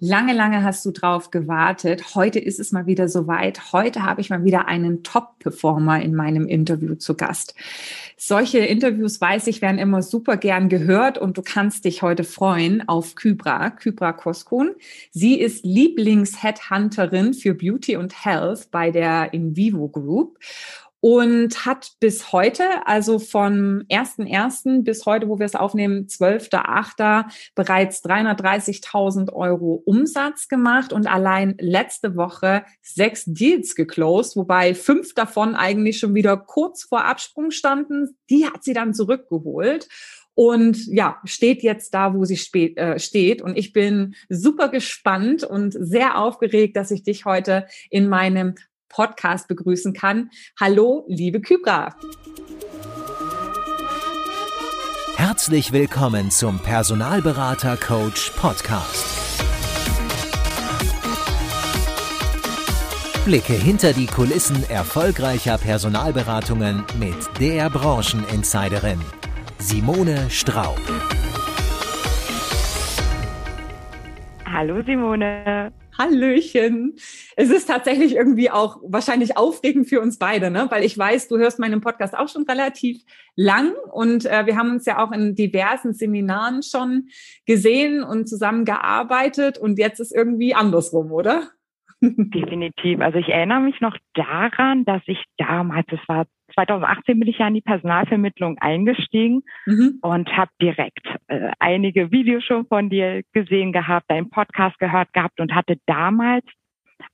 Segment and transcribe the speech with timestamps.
[0.00, 2.14] Lange, lange hast du drauf gewartet.
[2.14, 3.72] Heute ist es mal wieder soweit.
[3.72, 7.56] Heute habe ich mal wieder einen Top-Performer in meinem Interview zu Gast.
[8.16, 12.88] Solche Interviews, weiß ich, werden immer super gern gehört und du kannst dich heute freuen
[12.88, 14.76] auf Kybra, Kybra Koskun.
[15.10, 20.38] Sie ist Lieblings-Headhunterin für Beauty und Health bei der Invivo Group
[21.00, 24.82] und hat bis heute, also vom 1.1.
[24.82, 27.24] bis heute, wo wir es aufnehmen, 12.8.
[27.54, 35.54] bereits 330.000 Euro Umsatz gemacht und allein letzte Woche sechs Deals geclosed, wobei fünf davon
[35.54, 38.16] eigentlich schon wieder kurz vor Absprung standen.
[38.28, 39.88] Die hat sie dann zurückgeholt
[40.34, 43.42] und ja, steht jetzt da, wo sie spät, äh, steht.
[43.42, 48.54] Und ich bin super gespannt und sehr aufgeregt, dass ich dich heute in meinem
[48.88, 50.30] Podcast begrüßen kann.
[50.58, 51.94] Hallo, liebe Kybra.
[55.16, 59.18] Herzlich willkommen zum Personalberater Coach Podcast.
[63.24, 69.00] Blicke hinter die Kulissen erfolgreicher Personalberatungen mit der Brancheninsiderin
[69.58, 70.80] Simone Straub.
[74.46, 75.72] Hallo Simone.
[75.98, 76.94] Hallöchen.
[77.36, 80.66] Es ist tatsächlich irgendwie auch wahrscheinlich aufregend für uns beide, ne?
[80.70, 83.02] weil ich weiß, du hörst meinen Podcast auch schon relativ
[83.36, 87.08] lang und äh, wir haben uns ja auch in diversen Seminaren schon
[87.46, 91.50] gesehen und zusammengearbeitet und jetzt ist irgendwie andersrum, oder?
[92.00, 93.00] Definitiv.
[93.00, 97.48] Also ich erinnere mich noch daran, dass ich damals, das war 2018 bin ich ja
[97.48, 99.98] in die Personalvermittlung eingestiegen mhm.
[100.02, 105.40] und habe direkt äh, einige Videos schon von dir gesehen gehabt, deinen Podcast gehört gehabt
[105.40, 106.44] und hatte damals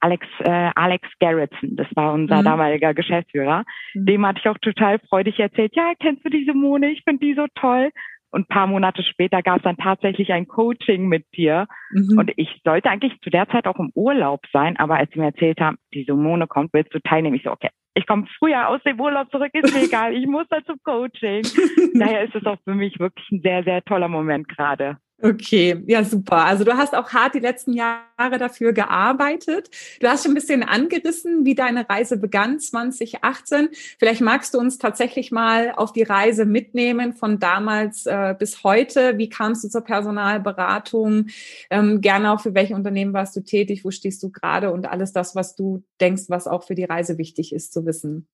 [0.01, 2.45] Alex, äh, Alex Gerritsen, das war unser mhm.
[2.45, 4.07] damaliger Geschäftsführer, mhm.
[4.07, 6.91] dem hatte ich auch total freudig erzählt, ja, kennst du die Simone?
[6.91, 7.91] Ich finde die so toll.
[8.31, 11.69] Und paar Monate später gab es dann tatsächlich ein Coaching mit dir.
[11.93, 12.19] Mhm.
[12.19, 15.27] Und ich sollte eigentlich zu der Zeit auch im Urlaub sein, aber als sie mir
[15.27, 17.37] erzählt haben, die Simone kommt, willst du teilnehmen?
[17.37, 20.47] Ich so, okay, ich komme früher aus dem Urlaub zurück, ist mir egal, ich muss
[20.51, 21.43] da zum Coaching.
[21.95, 24.99] Daher ist es auch für mich wirklich ein sehr, sehr toller Moment gerade.
[25.23, 26.45] Okay, ja, super.
[26.45, 29.71] Also du hast auch hart die letzten Jahre dafür gearbeitet.
[30.01, 33.69] Du hast schon ein bisschen angerissen, wie deine Reise begann 2018.
[33.99, 39.17] Vielleicht magst du uns tatsächlich mal auf die Reise mitnehmen von damals äh, bis heute.
[39.17, 41.29] Wie kamst du zur Personalberatung?
[41.71, 43.85] Ähm, gerne auch für welche Unternehmen warst du tätig?
[43.85, 44.73] Wo stehst du gerade?
[44.73, 48.27] Und alles das, was du denkst, was auch für die Reise wichtig ist zu wissen.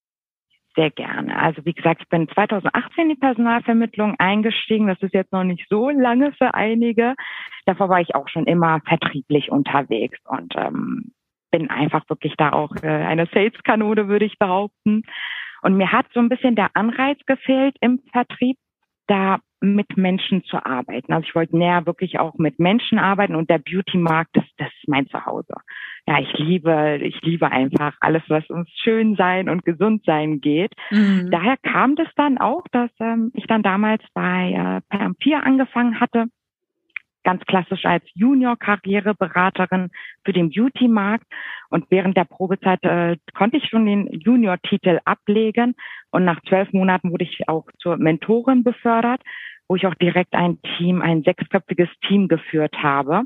[0.76, 1.36] Sehr gerne.
[1.36, 4.86] Also wie gesagt, ich bin 2018 in die Personalvermittlung eingestiegen.
[4.86, 7.14] Das ist jetzt noch nicht so lange für einige.
[7.66, 11.12] Davor war ich auch schon immer vertrieblich unterwegs und ähm,
[11.50, 15.02] bin einfach wirklich da auch äh, eine Sales-Kanone, würde ich behaupten.
[15.62, 18.56] Und mir hat so ein bisschen der Anreiz gefehlt im Vertrieb,
[19.10, 21.12] da mit Menschen zu arbeiten.
[21.12, 24.88] Also ich wollte näher wirklich auch mit Menschen arbeiten und der Beauty-Markt, das, das ist
[24.88, 25.54] mein Zuhause.
[26.06, 30.72] Ja, ich liebe, ich liebe einfach alles, was uns schön sein und gesund sein geht.
[30.90, 31.28] Mhm.
[31.30, 36.26] Daher kam das dann auch, dass ähm, ich dann damals bei äh, Pampir angefangen hatte
[37.24, 39.90] ganz klassisch als Junior-Karriereberaterin
[40.24, 41.26] für den Beauty-Markt.
[41.70, 45.74] Und während der Probezeit äh, konnte ich schon den Junior-Titel ablegen.
[46.10, 49.22] Und nach zwölf Monaten wurde ich auch zur Mentorin befördert,
[49.68, 53.22] wo ich auch direkt ein Team, ein sechsköpfiges Team geführt habe.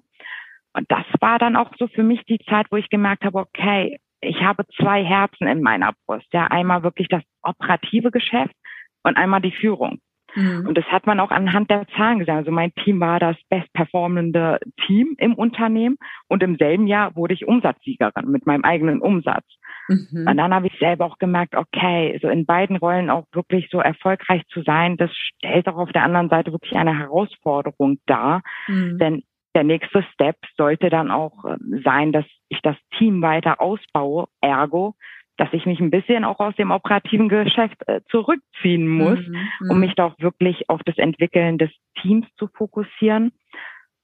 [0.75, 3.99] Und das war dann auch so für mich die Zeit, wo ich gemerkt habe, okay,
[4.21, 6.27] ich habe zwei Herzen in meiner Brust.
[6.33, 8.54] Ja, einmal wirklich das operative Geschäft
[9.03, 10.00] und einmal die Führung.
[10.34, 10.67] Mhm.
[10.67, 12.37] Und das hat man auch anhand der Zahlen gesehen.
[12.37, 15.97] Also mein Team war das bestperformende Team im Unternehmen
[16.28, 19.45] und im selben Jahr wurde ich Umsatzsiegerin mit meinem eigenen Umsatz.
[19.89, 20.27] Mhm.
[20.28, 23.78] Und dann habe ich selber auch gemerkt, okay, so in beiden Rollen auch wirklich so
[23.78, 28.43] erfolgreich zu sein, das stellt auch auf der anderen Seite wirklich eine Herausforderung dar.
[28.66, 28.99] Mhm.
[28.99, 29.22] Denn
[29.55, 34.95] der nächste Step sollte dann auch ähm, sein, dass ich das Team weiter ausbaue, ergo
[35.37, 39.77] dass ich mich ein bisschen auch aus dem operativen Geschäft äh, zurückziehen muss, mhm, um
[39.77, 39.81] mhm.
[39.81, 43.33] mich doch wirklich auf das Entwickeln des Teams zu fokussieren.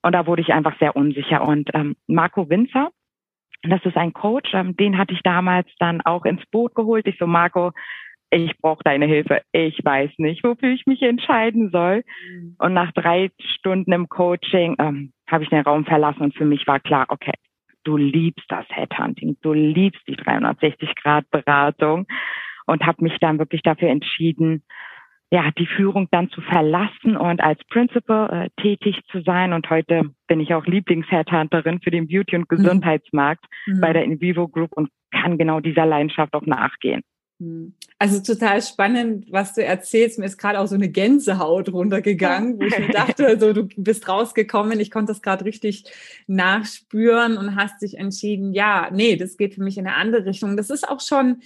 [0.02, 1.42] Und da wurde ich einfach sehr unsicher.
[1.46, 2.90] Und ähm, Marco Winzer,
[3.62, 7.06] das ist ein Coach, ähm, den hatte ich damals dann auch ins Boot geholt.
[7.06, 7.72] Ich so, Marco,
[8.30, 9.42] ich brauche deine Hilfe.
[9.52, 12.04] Ich weiß nicht, wofür ich mich entscheiden soll.
[12.28, 12.56] Mhm.
[12.58, 16.66] Und nach drei Stunden im Coaching ähm, habe ich den Raum verlassen und für mich
[16.66, 17.32] war klar, okay,
[17.90, 22.06] du liebst das Headhunting, du liebst die 360-Grad-Beratung
[22.66, 24.62] und habe mich dann wirklich dafür entschieden,
[25.32, 29.52] ja, die Führung dann zu verlassen und als Principal äh, tätig zu sein.
[29.52, 32.56] Und heute bin ich auch Lieblings-Headhunterin für den Beauty- und mhm.
[32.56, 33.80] Gesundheitsmarkt mhm.
[33.80, 37.02] bei der Invivo Group und kann genau dieser Leidenschaft auch nachgehen.
[37.40, 37.74] Mhm.
[38.02, 40.18] Also total spannend, was du erzählst.
[40.18, 44.08] Mir ist gerade auch so eine Gänsehaut runtergegangen, wo ich mir dachte, so du bist
[44.08, 44.80] rausgekommen.
[44.80, 45.84] Ich konnte das gerade richtig
[46.26, 50.56] nachspüren und hast dich entschieden, ja, nee, das geht für mich in eine andere Richtung.
[50.56, 51.42] Das ist auch schon,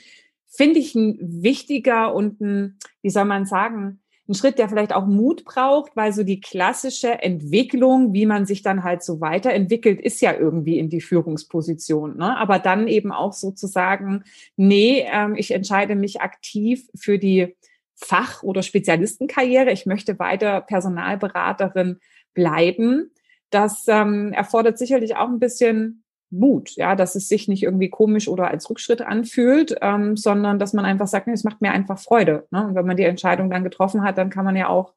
[0.47, 3.99] finde ich, ein wichtiger und ein, wie soll man sagen,
[4.29, 8.63] ein Schritt, der vielleicht auch Mut braucht, weil so die klassische Entwicklung, wie man sich
[8.63, 12.17] dann halt so weiterentwickelt, ist ja irgendwie in die Führungsposition.
[12.17, 12.37] Ne?
[12.37, 14.25] Aber dann eben auch sozusagen,
[14.57, 17.55] nee, ähm, ich entscheide mich aktiv für die
[17.95, 19.71] Fach- oder Spezialistenkarriere.
[19.73, 21.99] Ich möchte weiter Personalberaterin
[22.33, 23.11] bleiben.
[23.51, 26.04] Das ähm, erfordert sicherlich auch ein bisschen
[26.39, 30.73] Mut, ja, dass es sich nicht irgendwie komisch oder als Rückschritt anfühlt, ähm, sondern dass
[30.73, 32.47] man einfach sagt, nee, es macht mir einfach Freude.
[32.51, 32.67] Ne?
[32.67, 34.93] Und wenn man die Entscheidung dann getroffen hat, dann kann man ja auch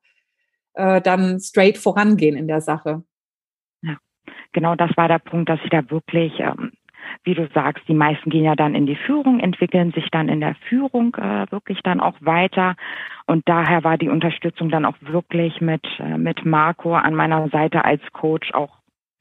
[0.74, 3.04] äh, dann straight vorangehen in der Sache.
[3.82, 3.98] Ja,
[4.54, 6.72] genau das war der Punkt, dass ich da wirklich, ähm,
[7.24, 10.40] wie du sagst, die meisten gehen ja dann in die Führung, entwickeln sich dann in
[10.40, 12.76] der Führung äh, wirklich dann auch weiter.
[13.26, 17.86] Und daher war die Unterstützung dann auch wirklich mit, äh, mit Marco an meiner Seite
[17.86, 18.77] als Coach auch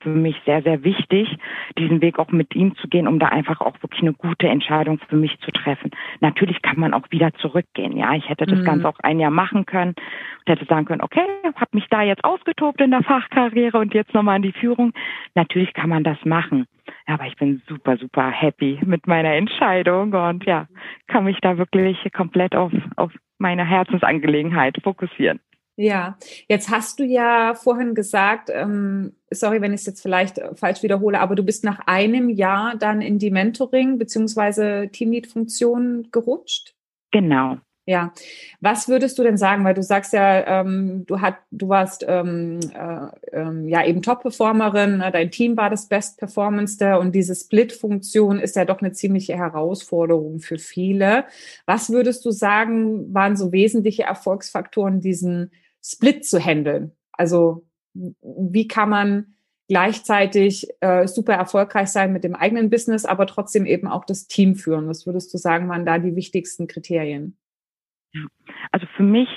[0.06, 1.37] für mich sehr, sehr wichtig,
[1.76, 5.00] diesen Weg auch mit ihm zu gehen, um da einfach auch wirklich eine gute Entscheidung
[5.08, 5.91] für mich zu treffen.
[6.20, 7.97] Natürlich kann man auch wieder zurückgehen.
[7.97, 8.64] Ja, ich hätte das mhm.
[8.64, 11.26] Ganze auch ein Jahr machen können und hätte sagen können, okay,
[11.56, 14.93] habe mich da jetzt ausgetobt in der Fachkarriere und jetzt nochmal in die Führung.
[15.35, 16.67] Natürlich kann man das machen.
[17.06, 20.69] Aber ich bin super, super happy mit meiner Entscheidung und ja,
[21.09, 25.41] kann mich da wirklich komplett auf, auf meine Herzensangelegenheit fokussieren.
[25.78, 26.17] Ja,
[26.49, 30.82] jetzt hast du ja vorhin gesagt, ähm, sorry, wenn ich es jetzt vielleicht äh, falsch
[30.82, 34.88] wiederhole, aber du bist nach einem Jahr dann in die Mentoring- bzw.
[34.88, 36.75] Teamlead-Funktion gerutscht?
[37.11, 37.58] Genau.
[37.88, 38.12] Ja,
[38.61, 39.64] was würdest du denn sagen?
[39.64, 44.99] Weil du sagst ja, ähm, du hat, du warst ähm, äh, ähm, ja eben Top-Performerin,
[44.99, 45.12] ne?
[45.12, 50.40] dein Team war das Best Performance und diese Split-Funktion ist ja doch eine ziemliche Herausforderung
[50.40, 51.26] für viele.
[51.64, 55.52] Was würdest du sagen, waren so wesentliche Erfolgsfaktoren, diesen
[55.87, 56.93] Split zu handeln?
[57.12, 59.37] Also wie kann man
[59.69, 64.55] gleichzeitig äh, super erfolgreich sein mit dem eigenen Business, aber trotzdem eben auch das Team
[64.55, 64.88] führen?
[64.88, 67.38] Was würdest du sagen, waren da die wichtigsten Kriterien?
[68.12, 68.23] Ja.
[68.73, 69.29] Also für mich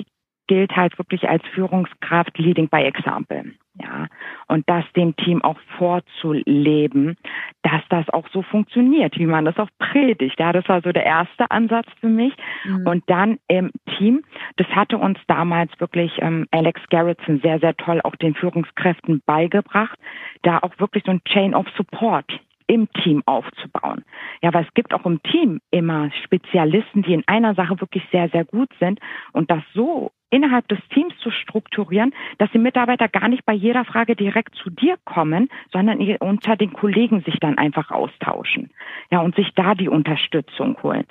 [0.49, 3.53] gilt halt wirklich als Führungskraft Leading by Example.
[3.75, 4.07] Ja,
[4.47, 7.15] und das dem Team auch vorzuleben,
[7.61, 10.37] dass das auch so funktioniert, wie man das auch predigt.
[10.37, 12.33] Ja, das war so der erste Ansatz für mich.
[12.65, 12.87] Mhm.
[12.87, 14.23] Und dann im Team,
[14.57, 19.97] das hatte uns damals wirklich ähm, Alex Garrettson sehr, sehr toll auch den Führungskräften beigebracht,
[20.41, 22.25] da auch wirklich so ein Chain of Support
[22.65, 24.03] im Team aufzubauen.
[24.41, 28.29] Ja, weil es gibt auch im Team immer Spezialisten, die in einer Sache wirklich sehr,
[28.29, 28.99] sehr gut sind
[29.31, 33.85] und das so innerhalb des Teams zu strukturieren, dass die Mitarbeiter gar nicht bei jeder
[33.85, 38.71] Frage direkt zu dir kommen, sondern unter den Kollegen sich dann einfach austauschen.
[39.11, 41.05] Ja, und sich da die Unterstützung holen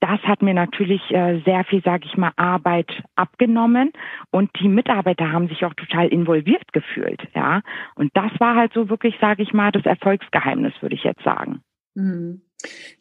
[0.00, 3.92] das hat mir natürlich äh, sehr viel, sage ich mal, Arbeit abgenommen
[4.30, 7.62] und die Mitarbeiter haben sich auch total involviert gefühlt, ja.
[7.94, 11.62] Und das war halt so wirklich, sage ich mal, das Erfolgsgeheimnis, würde ich jetzt sagen.
[11.94, 12.42] Mhm.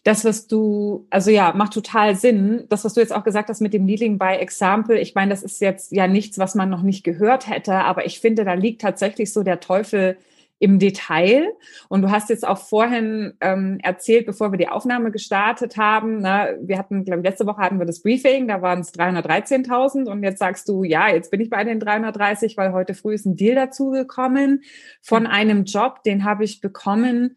[0.04, 2.66] Das, was du, also ja, macht total Sinn.
[2.70, 5.44] Das, was du jetzt auch gesagt hast mit dem Leading by Example, ich meine, das
[5.44, 8.82] ist jetzt ja nichts, was man noch nicht gehört hätte, aber ich finde, da liegt
[8.82, 10.18] tatsächlich so der Teufel
[10.60, 11.52] im Detail.
[11.90, 16.48] Und du hast jetzt auch vorhin ähm, erzählt, bevor wir die Aufnahme gestartet haben, na,
[16.62, 20.24] wir hatten, glaube ich, letzte Woche hatten wir das Briefing, da waren es 313.000 und
[20.24, 23.36] jetzt sagst du, ja, jetzt bin ich bei den 330, weil heute früh ist ein
[23.36, 24.64] Deal dazugekommen
[25.02, 27.36] von einem Job, den habe ich bekommen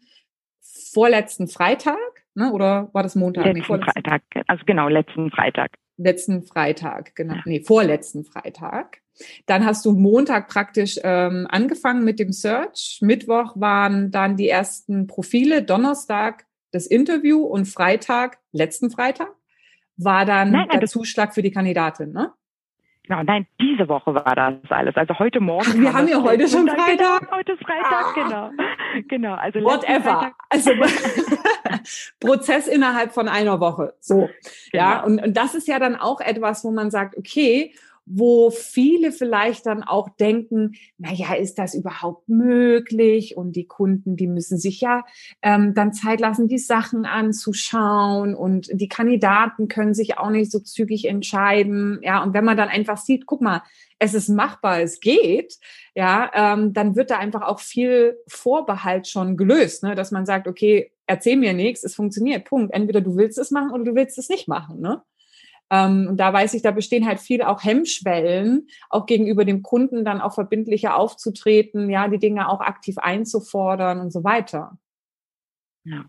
[0.93, 1.97] vorletzten Freitag,
[2.35, 3.45] ne, oder war das Montag?
[3.45, 5.71] Letzten nee, Freitag, also genau, letzten Freitag.
[5.97, 9.01] Letzten Freitag, genau, nee, vorletzten Freitag.
[9.45, 12.99] Dann hast du Montag praktisch ähm, angefangen mit dem Search.
[13.01, 15.61] Mittwoch waren dann die ersten Profile.
[15.61, 19.29] Donnerstag das Interview und Freitag, letzten Freitag,
[19.97, 22.31] war dann nein, nein, der Zuschlag für die Kandidatin, ne?
[23.03, 24.95] Genau, nein, diese Woche war das alles.
[24.95, 25.65] Also heute Morgen.
[25.67, 27.21] Ach, wir haben ja heute schon Freitag.
[27.21, 28.13] Genau, heute ist Freitag, ah.
[28.13, 28.51] genau.
[29.07, 30.33] Genau, also whatever.
[30.49, 30.71] Also
[32.19, 33.93] Prozess innerhalb von einer Woche.
[33.99, 34.15] So.
[34.15, 34.29] Genau.
[34.73, 37.73] Ja, und, und das ist ja dann auch etwas, wo man sagt, okay,
[38.11, 43.37] wo viele vielleicht dann auch denken, na ja, ist das überhaupt möglich?
[43.37, 45.03] Und die Kunden, die müssen sich ja
[45.43, 50.59] ähm, dann Zeit lassen, die Sachen anzuschauen und die Kandidaten können sich auch nicht so
[50.59, 51.99] zügig entscheiden.
[52.01, 53.61] Ja, und wenn man dann einfach sieht, guck mal,
[53.99, 55.59] es ist machbar, es geht,
[55.93, 59.93] ja, ähm, dann wird da einfach auch viel Vorbehalt schon gelöst, ne?
[59.93, 62.73] dass man sagt, okay, erzähl mir nichts, es funktioniert, Punkt.
[62.73, 65.03] Entweder du willst es machen oder du willst es nicht machen, ne?
[65.71, 70.03] Ähm, und da weiß ich, da bestehen halt viel auch Hemmschwellen, auch gegenüber dem Kunden
[70.03, 74.77] dann auch verbindlicher aufzutreten, ja, die Dinge auch aktiv einzufordern und so weiter.
[75.83, 76.05] Ja.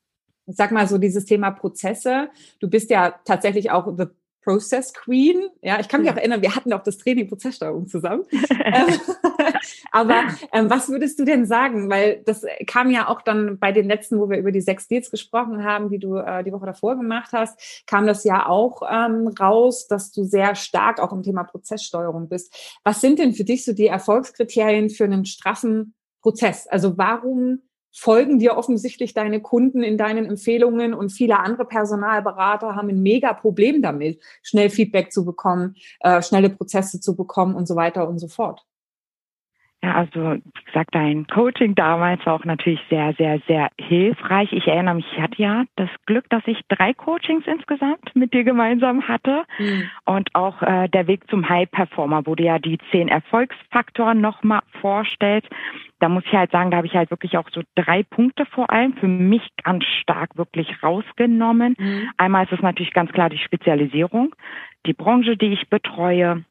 [0.47, 2.31] Ich sag mal so dieses Thema Prozesse.
[2.59, 4.07] Du bist ja tatsächlich auch the
[4.43, 5.49] Process Queen.
[5.63, 8.25] Ja, ich kann mich auch erinnern, wir hatten auch das Training Prozesssteuerung zusammen.
[8.73, 9.01] Ähm,
[9.91, 11.91] aber ähm, was würdest du denn sagen?
[11.91, 15.11] Weil das kam ja auch dann bei den letzten, wo wir über die sechs Deals
[15.11, 19.29] gesprochen haben, die du äh, die Woche davor gemacht hast, kam das ja auch ähm,
[19.41, 22.79] raus, dass du sehr stark auch im Thema Prozesssteuerung bist.
[22.85, 26.67] Was sind denn für dich so die Erfolgskriterien für einen straffen Prozess?
[26.67, 32.89] Also warum folgen dir offensichtlich deine Kunden in deinen Empfehlungen und viele andere Personalberater haben
[32.89, 37.77] ein mega Problem damit, schnell Feedback zu bekommen, äh, schnelle Prozesse zu bekommen und so
[37.77, 38.65] weiter und so fort.
[39.83, 44.53] Ja, also wie gesagt, dein Coaching damals war auch natürlich sehr, sehr, sehr hilfreich.
[44.53, 48.45] Ich erinnere mich, ich hatte ja das Glück, dass ich drei Coachings insgesamt mit dir
[48.45, 49.45] gemeinsam hatte.
[49.59, 49.91] Mhm.
[50.05, 54.61] Und auch äh, der Weg zum High Performer, wo du ja die zehn Erfolgsfaktoren nochmal
[54.83, 55.49] vorstellst.
[55.99, 58.71] Da muss ich halt sagen, da habe ich halt wirklich auch so drei Punkte vor
[58.71, 61.75] allem für mich ganz stark wirklich rausgenommen.
[61.79, 62.11] Mhm.
[62.19, 64.35] Einmal ist es natürlich ganz klar die Spezialisierung,
[64.85, 66.45] die Branche, die ich betreue,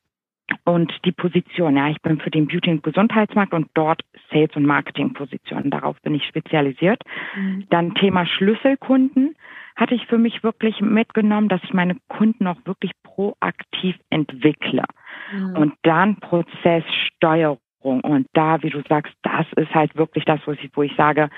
[0.66, 1.78] und die Position.
[1.78, 4.02] Ja, ich bin für den Beauty- und Gesundheitsmarkt und dort
[4.32, 5.70] Sales- und Marketing-Positionen.
[5.70, 7.02] Darauf bin ich spezialisiert.
[7.36, 7.66] Mhm.
[7.70, 9.36] Dann Thema Schlüsselkunden
[9.76, 14.84] hatte ich für mich wirklich mitgenommen, dass ich meine Kunden auch wirklich proaktiv entwickle.
[15.32, 15.56] Mhm.
[15.56, 17.60] Und dann Prozesssteuerung.
[17.82, 21.30] Und da, wie du sagst, das ist halt wirklich das, wo ich, wo ich sage,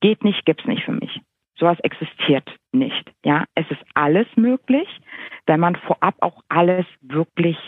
[0.00, 1.20] geht nicht, gibt's nicht für mich.
[1.56, 3.12] Sowas existiert nicht.
[3.24, 4.88] Ja, es ist alles möglich,
[5.46, 7.58] wenn man vorab auch alles wirklich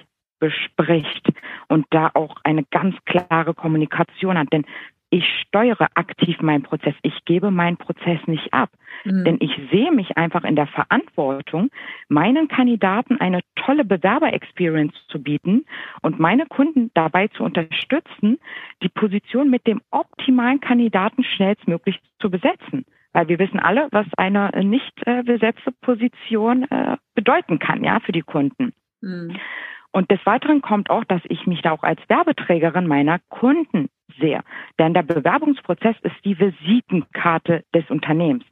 [0.44, 1.32] bespricht
[1.68, 4.52] und da auch eine ganz klare Kommunikation hat.
[4.52, 4.66] Denn
[5.10, 6.94] ich steuere aktiv meinen Prozess.
[7.02, 8.70] Ich gebe meinen Prozess nicht ab.
[9.04, 9.24] Mhm.
[9.24, 11.70] Denn ich sehe mich einfach in der Verantwortung,
[12.08, 15.66] meinen Kandidaten eine tolle Bewerber-Experience zu bieten
[16.02, 18.38] und meine Kunden dabei zu unterstützen,
[18.82, 22.84] die Position mit dem optimalen Kandidaten schnellstmöglich zu besetzen.
[23.12, 28.10] Weil wir wissen alle, was eine nicht äh, besetzte Position äh, bedeuten kann, ja, für
[28.10, 28.72] die Kunden.
[29.00, 29.36] Mhm.
[29.94, 34.40] Und des Weiteren kommt auch, dass ich mich da auch als Werbeträgerin meiner Kunden sehe.
[34.76, 38.44] Denn der Bewerbungsprozess ist die Visitenkarte des Unternehmens.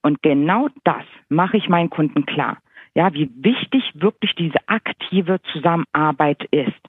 [0.00, 2.56] Und genau das mache ich meinen Kunden klar.
[2.94, 6.80] Ja, wie wichtig wirklich diese aktive Zusammenarbeit ist.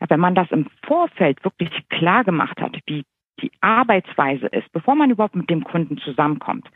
[0.00, 3.02] Ja, wenn man das im Vorfeld wirklich klar gemacht hat, wie
[3.40, 6.68] die Arbeitsweise ist, bevor man überhaupt mit dem Kunden zusammenkommt,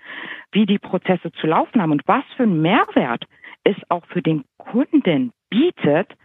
[0.51, 3.25] wie die Prozesse zu laufen haben und was für einen Mehrwert
[3.63, 6.17] es auch für den Kunden bietet,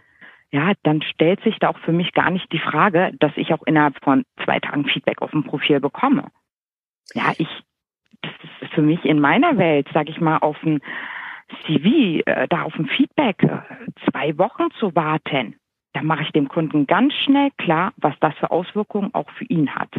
[0.52, 3.64] ja, dann stellt sich da auch für mich gar nicht die Frage, dass ich auch
[3.64, 6.30] innerhalb von zwei Tagen Feedback auf dem Profil bekomme.
[7.14, 7.50] Ja, ich,
[8.22, 10.82] das ist für mich in meiner Welt, sage ich mal, auf ein
[11.66, 13.60] CV, äh, da auf ein Feedback äh,
[14.10, 15.56] zwei Wochen zu warten.
[15.94, 19.74] Da mache ich dem Kunden ganz schnell klar, was das für Auswirkungen auch für ihn
[19.74, 19.90] hat.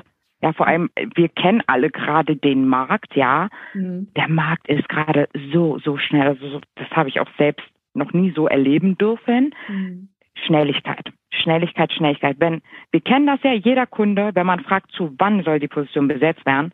[0.40, 3.48] Ja, vor allem, wir kennen alle gerade den Markt, ja.
[3.74, 4.08] Mhm.
[4.14, 6.28] Der Markt ist gerade so, so schnell.
[6.28, 9.54] Also das habe ich auch selbst noch nie so erleben dürfen.
[9.68, 10.08] Mhm.
[10.46, 11.12] Schnelligkeit.
[11.30, 12.36] Schnelligkeit, Schnelligkeit.
[12.38, 16.08] Wenn, wir kennen das ja, jeder Kunde, wenn man fragt, zu wann soll die Position
[16.08, 16.72] besetzt werden,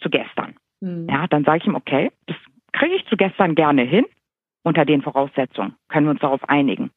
[0.00, 0.54] zu gestern.
[0.80, 1.08] Mhm.
[1.08, 2.36] Ja, dann sage ich ihm, okay, das
[2.72, 4.04] kriege ich zu gestern gerne hin.
[4.62, 6.90] Unter den Voraussetzungen können wir uns darauf einigen.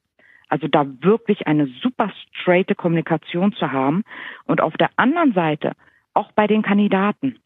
[0.48, 4.04] Also da wirklich eine super straighte Kommunikation zu haben
[4.46, 5.72] und auf der anderen Seite
[6.14, 7.38] auch bei den Kandidaten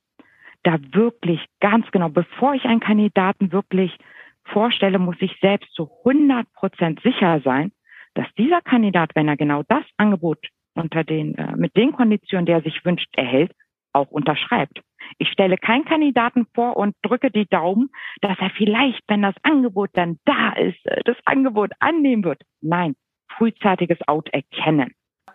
[0.63, 3.97] da wirklich ganz genau, bevor ich einen Kandidaten wirklich
[4.45, 7.73] vorstelle, muss ich selbst zu 100 Prozent sicher sein,
[8.15, 10.39] dass dieser Kandidat, wenn er genau das Angebot
[10.75, 13.53] unter den, äh, mit den Konditionen, der er sich wünscht, erhält,
[13.93, 14.81] auch unterschreibt.
[15.19, 17.91] Ich stelle keinen Kandidaten vor und drücke die Daumen,
[18.21, 22.43] dass er vielleicht, wenn das Angebot dann da ist, äh, das Angebot annehmen wird.
[22.61, 22.95] Nein,
[23.37, 24.93] frühzeitiges Out erkennen.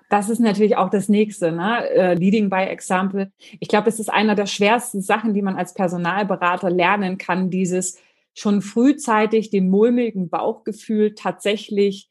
[0.09, 1.89] Das ist natürlich auch das nächste, ne?
[1.89, 3.31] Äh, Leading by Example.
[3.59, 8.01] Ich glaube, es ist einer der schwersten Sachen, die man als Personalberater lernen kann, dieses
[8.33, 12.09] schon frühzeitig dem mulmigen Bauchgefühl tatsächlich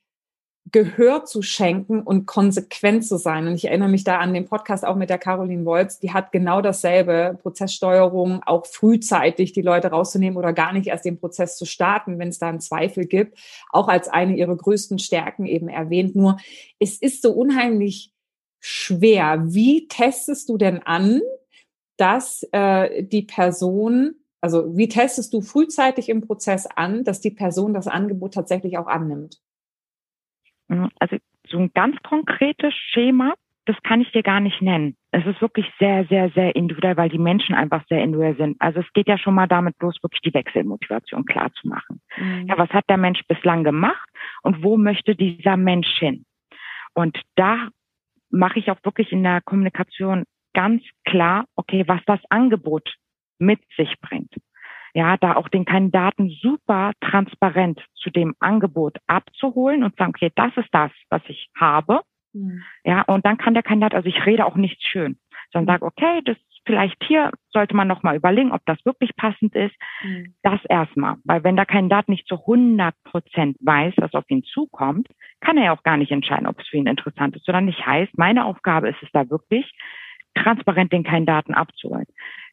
[0.73, 3.47] Gehör zu schenken und konsequent zu sein.
[3.47, 6.33] Und ich erinnere mich da an den Podcast auch mit der Caroline Wolz, die hat
[6.33, 11.67] genau dasselbe, Prozesssteuerung, auch frühzeitig die Leute rauszunehmen oder gar nicht erst den Prozess zu
[11.67, 13.39] starten, wenn es da einen Zweifel gibt,
[13.71, 16.17] auch als eine ihrer größten Stärken eben erwähnt.
[16.17, 16.39] Nur
[16.81, 18.13] es ist so unheimlich
[18.59, 19.45] schwer.
[19.47, 21.21] Wie testest du denn an,
[21.97, 27.75] dass äh, die Person also wie testest du frühzeitig im Prozess an, dass die Person
[27.75, 29.41] das Angebot tatsächlich auch annimmt?
[30.69, 31.17] Mhm, also
[31.49, 33.35] so ein ganz konkretes Schema,
[33.67, 34.97] das kann ich dir gar nicht nennen.
[35.11, 38.57] Es ist wirklich sehr, sehr, sehr individuell, weil die Menschen einfach sehr individuell sind.
[38.61, 42.01] Also es geht ja schon mal damit los, wirklich die Wechselmotivation klar zu machen.
[42.17, 42.47] Mhm.
[42.47, 44.09] Ja, was hat der Mensch bislang gemacht
[44.43, 46.25] und wo möchte dieser Mensch hin?
[46.95, 47.69] Und da
[48.31, 52.95] mache ich auch wirklich in der Kommunikation ganz klar, okay, was das Angebot
[53.39, 54.33] mit sich bringt.
[54.97, 60.57] Ja, da auch den Kandidaten super transparent zu dem Angebot abzuholen und sagen, okay, das
[60.57, 62.01] ist das, was ich habe.
[62.33, 62.63] Mhm.
[62.83, 65.19] Ja, und dann kann der Kandidat, also ich rede auch nicht schön,
[65.53, 69.75] sondern sage, okay, das vielleicht hier sollte man nochmal überlegen, ob das wirklich passend ist.
[70.03, 70.35] Mhm.
[70.43, 71.17] Das erstmal.
[71.25, 75.09] Weil wenn der Kandidat nicht zu 100 Prozent weiß, was auf ihn zukommt,
[75.43, 77.85] kann er ja auch gar nicht entscheiden, ob es für ihn interessant ist oder nicht.
[77.85, 79.71] Heißt, meine Aufgabe ist es da wirklich,
[80.35, 82.07] transparent den Kandidaten abzuholen.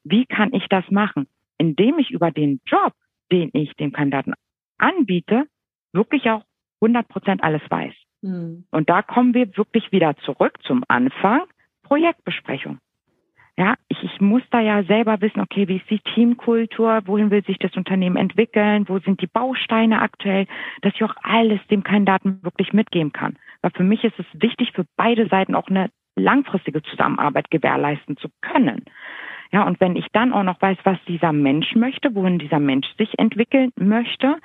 [0.04, 1.26] Wie kann ich das machen?
[1.58, 2.94] Indem ich über den Job,
[3.32, 4.34] den ich dem Kandidaten
[4.78, 5.46] anbiete,
[5.94, 6.44] wirklich auch
[6.82, 7.94] 100 Prozent alles weiß.
[8.22, 8.66] Mhm.
[8.72, 11.44] Und da kommen wir wirklich wieder zurück zum Anfang.
[11.84, 12.80] Projektbesprechung.
[13.56, 17.44] Ja, ich, ich muss da ja selber wissen, okay, wie ist die Teamkultur, wohin will
[17.44, 20.48] sich das Unternehmen entwickeln, wo sind die Bausteine aktuell,
[20.82, 23.38] dass ich auch alles dem Kandidaten wirklich mitgeben kann.
[23.62, 28.30] Weil für mich ist es wichtig, für beide Seiten auch eine langfristige Zusammenarbeit gewährleisten zu
[28.42, 28.86] können.
[29.54, 32.88] Ja, und wenn ich dann auch noch weiß, was dieser Mensch möchte, wohin dieser Mensch
[32.98, 34.38] sich entwickeln möchte,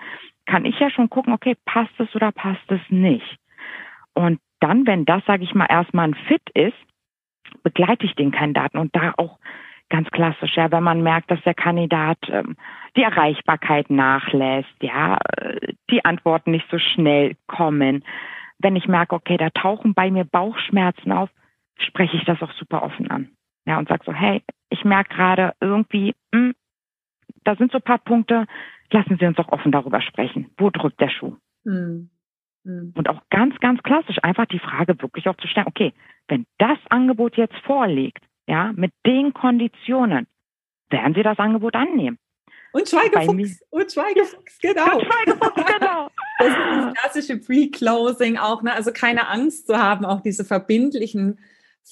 [0.45, 3.38] kann ich ja schon gucken, okay, passt es oder passt es nicht.
[4.12, 6.77] Und dann, wenn das, sage ich mal, erstmal ein Fit ist,
[7.62, 9.38] begleite ich den Kandidaten und da auch
[9.88, 12.57] ganz klassisch, ja, wenn man merkt, dass der Kandidat ähm,
[12.95, 18.05] die Erreichbarkeit nachlässt, ja, äh, die Antworten nicht so schnell kommen.
[18.59, 21.31] Wenn ich merke, okay, da tauchen bei mir Bauchschmerzen auf,
[21.79, 23.31] spreche ich das auch super offen an.
[23.69, 26.55] Ja, und sage so, hey, ich merke gerade irgendwie, mh, hm,
[27.45, 28.47] da sind so ein paar Punkte,
[28.91, 30.51] lassen Sie uns doch offen darüber sprechen.
[30.57, 31.37] Wo drückt der Schuh?
[31.65, 32.09] Mhm.
[32.65, 32.95] Mhm.
[32.97, 35.93] Und auch ganz, ganz klassisch einfach die Frage wirklich auch zu stellen, okay,
[36.29, 40.27] wenn das Angebot jetzt vorliegt, ja, mit den Konditionen,
[40.89, 42.19] werden Sie das Angebot annehmen?
[42.73, 44.97] Und Schweigefuchs, und Schweigefuchs, genau.
[44.97, 46.09] Und Schweigefuchs, genau.
[46.39, 48.73] das ist das klassische Pre-Closing auch, ne?
[48.73, 51.39] Also keine Angst zu haben, auch diese verbindlichen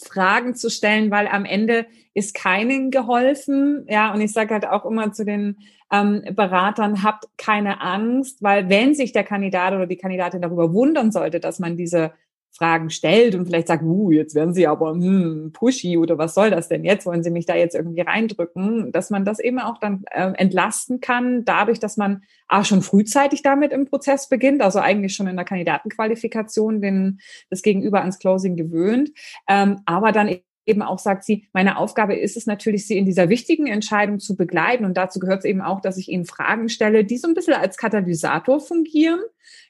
[0.05, 3.87] Fragen zu stellen, weil am Ende ist keinen geholfen.
[3.89, 5.59] Ja, und ich sage halt auch immer zu den
[5.93, 11.13] ähm, Beratern, habt keine Angst, weil wenn sich der Kandidat oder die Kandidatin darüber wundern
[11.13, 12.13] sollte, dass man diese
[12.57, 16.51] Fragen stellt und vielleicht sagt, uh, jetzt werden Sie aber hm, pushy oder was soll
[16.51, 17.07] das denn jetzt?
[17.07, 18.93] Wollen Sie mich da jetzt irgendwie reindrücken?
[18.93, 23.43] Dass man das eben auch dann äh, entlasten kann, dadurch, dass man auch schon frühzeitig
[23.43, 28.57] damit im Prozess beginnt, also eigentlich schon in der Kandidatenqualifikation den, das Gegenüber ans Closing
[28.57, 29.11] gewöhnt,
[29.49, 30.29] ähm, aber dann
[30.67, 34.37] eben auch sagt sie, meine Aufgabe ist es natürlich, sie in dieser wichtigen Entscheidung zu
[34.37, 34.85] begleiten.
[34.85, 37.55] Und dazu gehört es eben auch, dass ich ihnen Fragen stelle, die so ein bisschen
[37.55, 39.21] als Katalysator fungieren,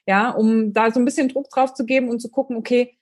[0.05, 2.97] ja, um da so ein bisschen Druck drauf zu geben und zu gucken, okay,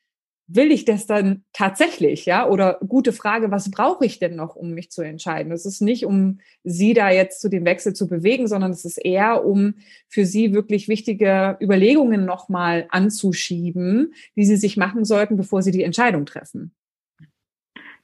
[0.48, 2.48] will ich das dann tatsächlich, ja?
[2.48, 5.52] Oder gute Frage, was brauche ich denn noch, um mich zu entscheiden?
[5.52, 9.04] Es ist nicht, um Sie da jetzt zu dem Wechsel zu bewegen, sondern es ist
[9.04, 9.76] eher, um
[10.08, 15.84] für Sie wirklich wichtige Überlegungen nochmal anzuschieben, die Sie sich machen sollten, bevor Sie die
[15.84, 16.76] Entscheidung treffen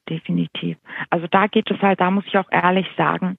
[0.08, 0.76] definitiv.
[1.10, 3.38] Also da geht es halt, da muss ich auch ehrlich sagen,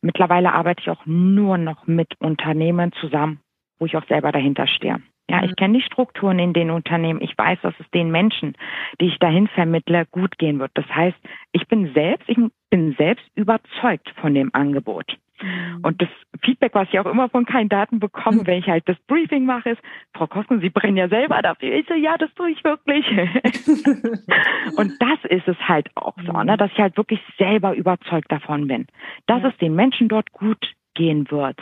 [0.00, 3.40] mittlerweile arbeite ich auch nur noch mit Unternehmen zusammen,
[3.78, 5.02] wo ich auch selber dahinter stehe.
[5.32, 7.22] Ja, ich kenne die Strukturen in den Unternehmen.
[7.22, 8.54] Ich weiß, dass es den Menschen,
[9.00, 10.72] die ich dahin vermittle, gut gehen wird.
[10.74, 11.16] Das heißt,
[11.52, 12.36] ich bin selbst, ich
[12.68, 15.16] bin selbst überzeugt von dem Angebot.
[15.40, 15.80] Mhm.
[15.84, 16.10] Und das
[16.42, 18.46] Feedback, was ich auch immer von Kandidaten bekomme, mhm.
[18.46, 19.80] wenn ich halt das Briefing mache, ist,
[20.14, 21.76] Frau Kosten, Sie brennen ja selber dafür.
[21.76, 23.06] Ich so, ja, das tue ich wirklich.
[24.76, 26.58] und das ist es halt auch so, ne, mhm.
[26.58, 28.86] dass ich halt wirklich selber überzeugt davon bin,
[29.26, 29.48] dass ja.
[29.48, 31.58] es den Menschen dort gut gehen wird.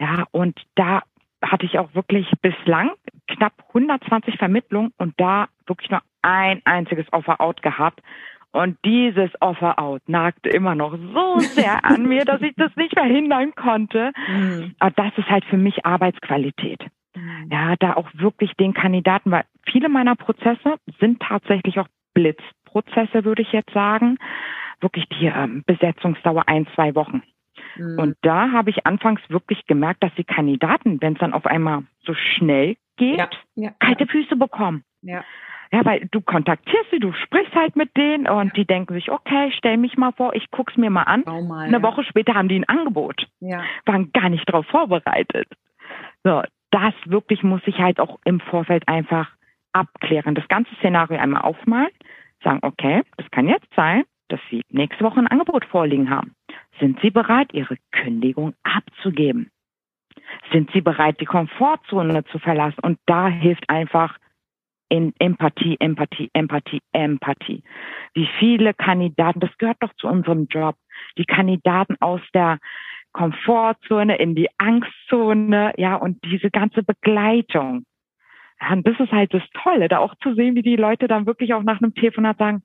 [0.00, 1.02] Ja, und da
[1.44, 2.90] hatte ich auch wirklich bislang
[3.28, 8.00] knapp 120 Vermittlungen und da wirklich nur ein einziges Offer-out gehabt.
[8.52, 13.52] Und dieses Offer-out nagte immer noch so sehr an mir, dass ich das nicht verhindern
[13.56, 14.12] konnte.
[14.28, 14.74] Mhm.
[14.78, 16.80] Aber das ist halt für mich Arbeitsqualität.
[17.16, 17.48] Mhm.
[17.50, 23.42] Ja, da auch wirklich den Kandidaten, weil viele meiner Prozesse sind tatsächlich auch Blitzprozesse, würde
[23.42, 24.18] ich jetzt sagen.
[24.80, 27.22] Wirklich die ähm, Besetzungsdauer ein, zwei Wochen.
[27.76, 27.98] Mhm.
[27.98, 31.84] Und da habe ich anfangs wirklich gemerkt, dass die Kandidaten, wenn es dann auf einmal
[32.04, 33.28] so schnell geht, ja.
[33.54, 33.70] Ja.
[33.78, 34.84] kalte Füße bekommen.
[35.02, 35.24] Ja.
[35.72, 38.52] Ja, weil du kontaktierst sie, du sprichst halt mit denen und ja.
[38.54, 41.24] die denken sich, okay, stell mich mal vor, ich guck's mir mal an.
[41.26, 41.82] Mal, Eine ja.
[41.82, 43.26] Woche später haben die ein Angebot.
[43.40, 43.64] Ja.
[43.84, 45.48] Waren gar nicht darauf vorbereitet.
[46.22, 49.30] So, das wirklich muss ich halt auch im Vorfeld einfach
[49.72, 50.36] abklären.
[50.36, 51.90] Das ganze Szenario einmal aufmalen,
[52.44, 56.34] sagen, okay, das kann jetzt sein, dass Sie nächste Woche ein Angebot vorliegen haben.
[56.80, 59.50] Sind Sie bereit, Ihre Kündigung abzugeben?
[60.52, 62.80] Sind Sie bereit, die Komfortzone zu verlassen?
[62.82, 64.18] Und da hilft einfach
[64.88, 67.62] in Empathie, Empathie, Empathie, Empathie.
[68.14, 70.76] Wie viele Kandidaten, das gehört doch zu unserem Job,
[71.18, 72.58] die Kandidaten aus der
[73.12, 77.86] Komfortzone in die Angstzone, ja, und diese ganze Begleitung.
[78.70, 81.54] Und das ist halt das Tolle, da auch zu sehen, wie die Leute dann wirklich
[81.54, 82.62] auch nach einem Telefonat sagen,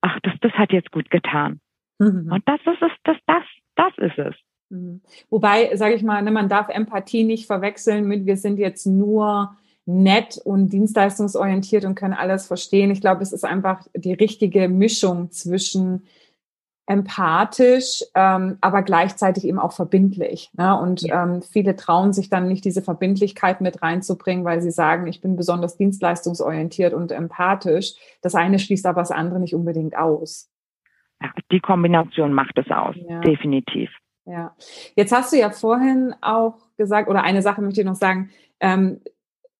[0.00, 1.60] ach, das, das hat jetzt gut getan.
[1.98, 2.30] Mhm.
[2.32, 3.42] Und das ist es, das, das,
[3.76, 4.34] das ist es.
[4.70, 5.00] Mhm.
[5.30, 9.56] Wobei, sage ich mal, ne, man darf Empathie nicht verwechseln mit, wir sind jetzt nur
[9.86, 12.90] nett und dienstleistungsorientiert und können alles verstehen.
[12.90, 16.02] Ich glaube, es ist einfach die richtige Mischung zwischen
[16.88, 20.50] empathisch, ähm, aber gleichzeitig eben auch verbindlich.
[20.56, 20.78] Ne?
[20.80, 21.24] Und ja.
[21.24, 25.36] ähm, viele trauen sich dann nicht, diese Verbindlichkeit mit reinzubringen, weil sie sagen, ich bin
[25.36, 27.94] besonders dienstleistungsorientiert und empathisch.
[28.22, 30.48] Das eine schließt aber das andere nicht unbedingt aus.
[31.22, 33.20] Ja, die Kombination macht es aus, ja.
[33.20, 33.90] definitiv.
[34.26, 34.54] Ja,
[34.96, 39.00] jetzt hast du ja vorhin auch gesagt, oder eine Sache möchte ich noch sagen, ähm,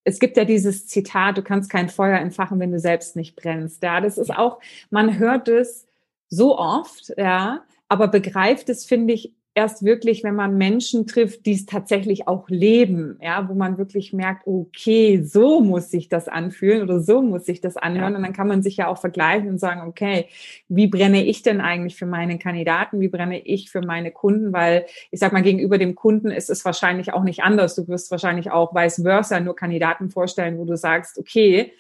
[0.03, 3.83] es gibt ja dieses Zitat, du kannst kein Feuer entfachen, wenn du selbst nicht brennst.
[3.83, 5.89] Ja, das ist auch, man hört es
[6.29, 11.55] so oft, ja, aber begreift es, finde ich, erst wirklich, wenn man Menschen trifft, die
[11.55, 16.83] es tatsächlich auch leben, ja, wo man wirklich merkt, okay, so muss sich das anfühlen
[16.83, 18.15] oder so muss sich das anhören.
[18.15, 20.29] Und dann kann man sich ja auch vergleichen und sagen, okay,
[20.69, 23.01] wie brenne ich denn eigentlich für meine Kandidaten?
[23.01, 24.53] Wie brenne ich für meine Kunden?
[24.53, 27.75] Weil ich sag mal, gegenüber dem Kunden ist es wahrscheinlich auch nicht anders.
[27.75, 31.73] Du wirst wahrscheinlich auch vice versa nur Kandidaten vorstellen, wo du sagst, okay,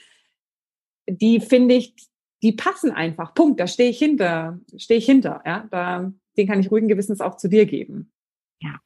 [1.07, 1.95] die finde ich,
[2.43, 3.35] die passen einfach.
[3.35, 3.61] Punkt.
[3.61, 5.43] Da stehe ich hinter, stehe ich hinter.
[5.45, 8.13] Ja, da, den kann ich ruhigen Gewissens auch zu dir geben.
[8.61, 8.81] Ja.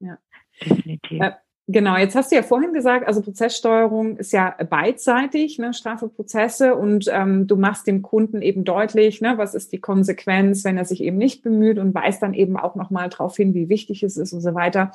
[0.00, 0.18] Ja.
[0.60, 1.20] Definitiv.
[1.20, 1.32] Äh,
[1.68, 7.08] Genau, jetzt hast du ja vorhin gesagt, also Prozesssteuerung ist ja beidseitig, ne, Strafprozesse und
[7.08, 11.00] ähm, du machst dem Kunden eben deutlich, ne, was ist die Konsequenz, wenn er sich
[11.02, 14.32] eben nicht bemüht und weist dann eben auch nochmal darauf hin, wie wichtig es ist
[14.32, 14.90] und so weiter.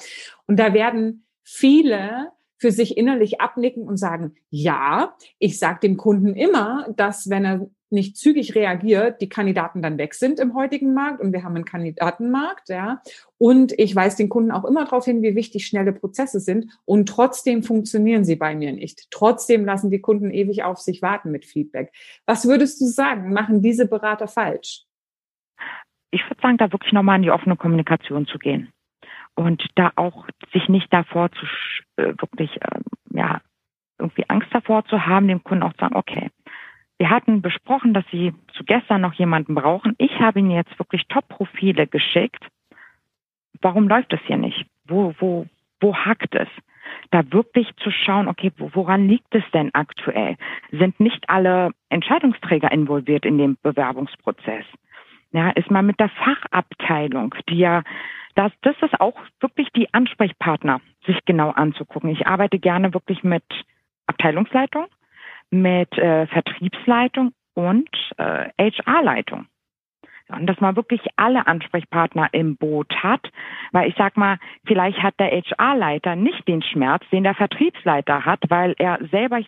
[0.45, 6.35] Und da werden viele für sich innerlich abnicken und sagen, ja, ich sage dem Kunden
[6.35, 11.21] immer, dass wenn er nicht zügig reagiert, die Kandidaten dann weg sind im heutigen Markt
[11.21, 13.01] und wir haben einen Kandidatenmarkt, ja.
[13.37, 17.07] Und ich weise den Kunden auch immer darauf hin, wie wichtig schnelle Prozesse sind und
[17.07, 19.09] trotzdem funktionieren sie bei mir nicht.
[19.11, 21.91] Trotzdem lassen die Kunden ewig auf sich warten mit Feedback.
[22.25, 24.83] Was würdest du sagen, machen diese Berater falsch?
[26.11, 28.71] Ich würde sagen, da wirklich nochmal in die offene Kommunikation zu gehen
[29.35, 31.45] und da auch sich nicht davor zu
[31.97, 32.79] äh, wirklich äh,
[33.13, 33.41] ja
[33.99, 36.29] irgendwie Angst davor zu haben, dem Kunden auch zu sagen, okay,
[36.97, 39.95] wir hatten besprochen, dass Sie zu gestern noch jemanden brauchen.
[39.97, 42.43] Ich habe Ihnen jetzt wirklich Top-Profile geschickt.
[43.61, 44.65] Warum läuft es hier nicht?
[44.85, 45.45] Wo, wo,
[45.79, 46.47] wo hakt es?
[47.11, 50.37] Da wirklich zu schauen, okay, woran liegt es denn aktuell?
[50.71, 54.65] Sind nicht alle Entscheidungsträger involviert in dem Bewerbungsprozess?
[55.31, 57.83] Ja, ist man mit der Fachabteilung, die ja,
[58.35, 62.09] das, das ist auch wirklich die Ansprechpartner, sich genau anzugucken.
[62.09, 63.43] Ich arbeite gerne wirklich mit
[64.07, 64.87] Abteilungsleitung,
[65.49, 69.47] mit äh, Vertriebsleitung und äh, HR-Leitung.
[70.29, 73.31] Und dass man wirklich alle Ansprechpartner im Boot hat,
[73.71, 78.41] weil ich sag mal, vielleicht hat der HR-Leiter nicht den Schmerz, den der Vertriebsleiter hat,
[78.49, 79.39] weil er selber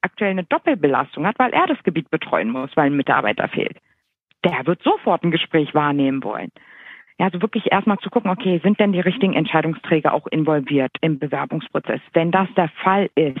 [0.00, 3.78] aktuell eine Doppelbelastung hat, weil er das Gebiet betreuen muss, weil ein Mitarbeiter fehlt.
[4.44, 6.52] Der wird sofort ein Gespräch wahrnehmen wollen.
[7.18, 11.18] Ja, also wirklich erstmal zu gucken, okay, sind denn die richtigen Entscheidungsträger auch involviert im
[11.18, 12.00] Bewerbungsprozess?
[12.12, 13.40] Wenn das der Fall ist,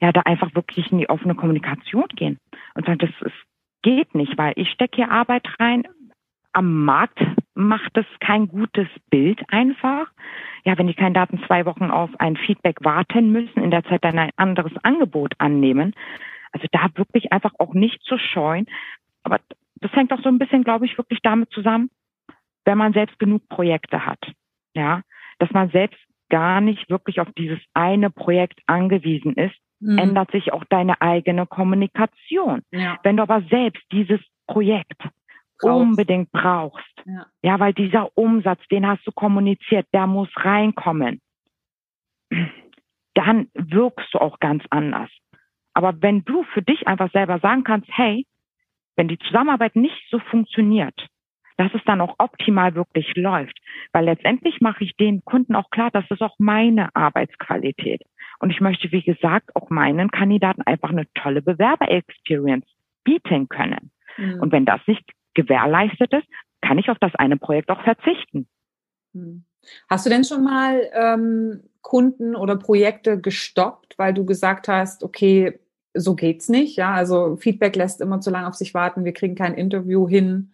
[0.00, 2.38] ja, da einfach wirklich in die offene Kommunikation gehen
[2.74, 3.36] und sagen, das ist,
[3.82, 5.84] geht nicht, weil ich stecke hier Arbeit rein.
[6.52, 7.20] Am Markt
[7.54, 10.08] macht es kein gutes Bild einfach.
[10.64, 14.18] Ja, wenn die Kandidaten zwei Wochen auf ein Feedback warten müssen, in der Zeit dann
[14.18, 15.94] ein anderes Angebot annehmen.
[16.52, 18.66] Also da wirklich einfach auch nicht zu scheuen.
[19.22, 19.38] Aber
[19.76, 21.90] das hängt auch so ein bisschen, glaube ich, wirklich damit zusammen,
[22.64, 24.20] wenn man selbst genug Projekte hat.
[24.74, 25.02] Ja,
[25.38, 26.00] dass man selbst
[26.30, 29.98] gar nicht wirklich auf dieses eine Projekt angewiesen ist, mhm.
[29.98, 32.62] ändert sich auch deine eigene Kommunikation.
[32.72, 32.98] Ja.
[33.02, 35.14] Wenn du aber selbst dieses Projekt brauchst.
[35.62, 37.26] unbedingt brauchst, ja.
[37.42, 41.20] ja, weil dieser Umsatz, den hast du kommuniziert, der muss reinkommen,
[43.14, 45.10] dann wirkst du auch ganz anders.
[45.72, 48.26] Aber wenn du für dich einfach selber sagen kannst, hey,
[48.96, 51.08] wenn die Zusammenarbeit nicht so funktioniert,
[51.56, 53.58] dass es dann auch optimal wirklich läuft.
[53.92, 58.02] Weil letztendlich mache ich den Kunden auch klar, das ist auch meine Arbeitsqualität.
[58.40, 62.66] Und ich möchte, wie gesagt, auch meinen Kandidaten einfach eine tolle Bewerber-Experience
[63.04, 63.90] bieten können.
[64.16, 64.40] Mhm.
[64.40, 66.26] Und wenn das nicht gewährleistet ist,
[66.60, 68.48] kann ich auf das eine Projekt auch verzichten.
[69.12, 69.44] Mhm.
[69.88, 75.58] Hast du denn schon mal ähm, Kunden oder Projekte gestoppt, weil du gesagt hast, okay,
[75.94, 79.36] so geht's nicht, ja, also Feedback lässt immer zu lange auf sich warten, wir kriegen
[79.36, 80.53] kein Interview hin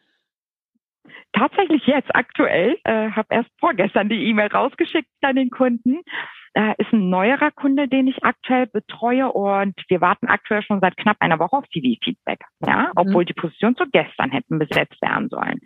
[1.32, 6.00] tatsächlich jetzt aktuell, äh, habe erst vorgestern die E-Mail rausgeschickt an den Kunden.
[6.52, 10.96] Äh, ist ein neuerer Kunde, den ich aktuell betreue und wir warten aktuell schon seit
[10.96, 12.92] knapp einer Woche auf CV-Feedback, ja, mhm.
[12.96, 15.60] obwohl die Position zu gestern hätten besetzt werden sollen.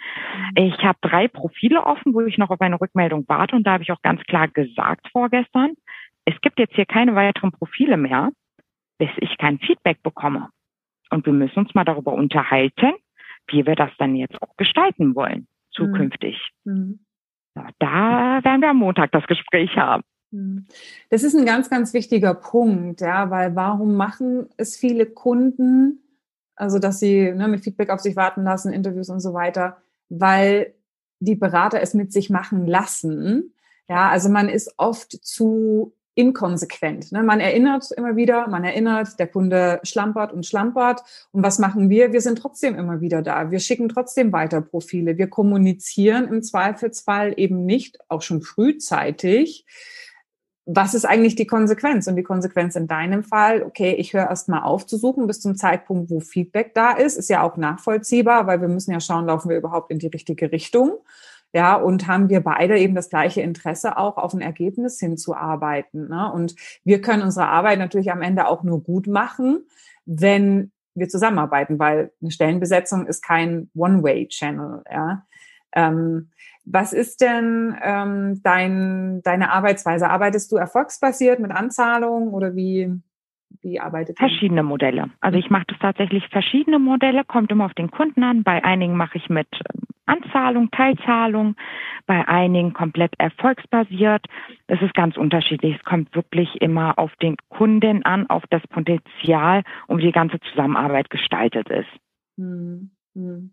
[0.57, 3.83] Ich habe drei Profile offen, wo ich noch auf eine Rückmeldung warte und da habe
[3.83, 5.72] ich auch ganz klar gesagt vorgestern,
[6.27, 8.31] es gibt jetzt hier keine weiteren Profile mehr,
[8.98, 10.50] bis ich kein Feedback bekomme.
[11.11, 12.92] Und wir müssen uns mal darüber unterhalten,
[13.48, 16.37] wie wir das dann jetzt auch gestalten wollen zukünftig.
[16.64, 17.00] Mhm.
[17.78, 20.02] da werden wir am Montag das Gespräch haben.
[20.34, 20.66] Hm.
[21.10, 26.00] Das ist ein ganz, ganz wichtiger Punkt, ja, weil warum machen es viele Kunden,
[26.56, 29.76] also dass sie ne, mit Feedback auf sich warten lassen, Interviews und so weiter,
[30.08, 30.74] weil
[31.20, 33.54] die Berater es mit sich machen lassen.
[33.88, 37.12] Ja, also man ist oft zu inkonsequent.
[37.12, 37.22] Ne?
[37.22, 41.03] Man erinnert immer wieder, man erinnert, der Kunde schlampert und schlampert.
[41.33, 42.12] Und was machen wir?
[42.12, 43.50] Wir sind trotzdem immer wieder da.
[43.50, 45.18] Wir schicken trotzdem weiter Profile.
[45.18, 49.66] Wir kommunizieren im Zweifelsfall eben nicht, auch schon frühzeitig,
[50.66, 52.07] was ist eigentlich die Konsequenz?
[52.07, 55.40] Und die Konsequenz in deinem Fall, okay, ich höre erst mal auf zu suchen bis
[55.40, 59.27] zum Zeitpunkt, wo Feedback da ist, ist ja auch nachvollziehbar, weil wir müssen ja schauen,
[59.27, 60.98] laufen wir überhaupt in die richtige Richtung.
[61.54, 66.08] Ja, und haben wir beide eben das gleiche Interesse, auch auf ein Ergebnis hinzuarbeiten.
[66.08, 66.32] Ne?
[66.32, 69.64] Und wir können unsere Arbeit natürlich am Ende auch nur gut machen,
[70.04, 74.82] wenn wir zusammenarbeiten, weil eine Stellenbesetzung ist kein One-Way-Channel.
[74.90, 75.26] Ja?
[75.72, 76.30] Ähm,
[76.64, 80.10] was ist denn ähm, dein, deine Arbeitsweise?
[80.10, 83.00] Arbeitest du erfolgsbasiert mit Anzahlung oder wie,
[83.62, 84.68] wie arbeitet Verschiedene du?
[84.68, 85.11] Modelle.
[85.20, 88.42] Also ich mache das tatsächlich verschiedene Modelle, kommt immer auf den Kunden an.
[88.42, 91.57] Bei einigen mache ich mit ähm, Anzahlung, Teilzahlung,
[92.07, 94.26] bei einigen komplett erfolgsbasiert.
[94.66, 95.76] Es ist ganz unterschiedlich.
[95.76, 100.38] Es kommt wirklich immer auf den Kunden an, auf das Potenzial und wie die ganze
[100.50, 101.88] Zusammenarbeit gestaltet ist.
[102.37, 103.52] Hm, hm.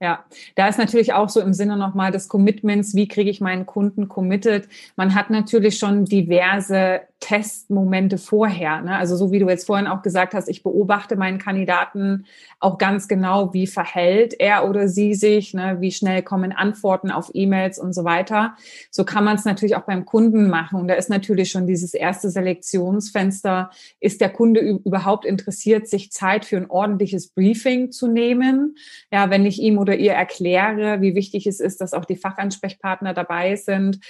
[0.00, 0.24] Ja,
[0.56, 4.08] da ist natürlich auch so im Sinne nochmal des Commitments, wie kriege ich meinen Kunden
[4.08, 4.68] committed?
[4.96, 8.82] Man hat natürlich schon diverse Testmomente vorher.
[8.82, 8.98] Ne?
[8.98, 12.26] Also so wie du jetzt vorhin auch gesagt hast, ich beobachte meinen Kandidaten
[12.60, 15.78] auch ganz genau, wie verhält er oder sie sich, ne?
[15.80, 18.56] wie schnell kommen Antworten auf E-Mails und so weiter.
[18.90, 20.78] So kann man es natürlich auch beim Kunden machen.
[20.78, 26.44] Und da ist natürlich schon dieses erste Selektionsfenster, ist der Kunde überhaupt interessiert, sich Zeit
[26.44, 28.76] für ein ordentliches Briefing zu nehmen?
[29.10, 33.14] Ja, wenn ich ihm oder ihr erkläre, wie wichtig es ist, dass auch die Fachansprechpartner
[33.14, 34.00] dabei sind,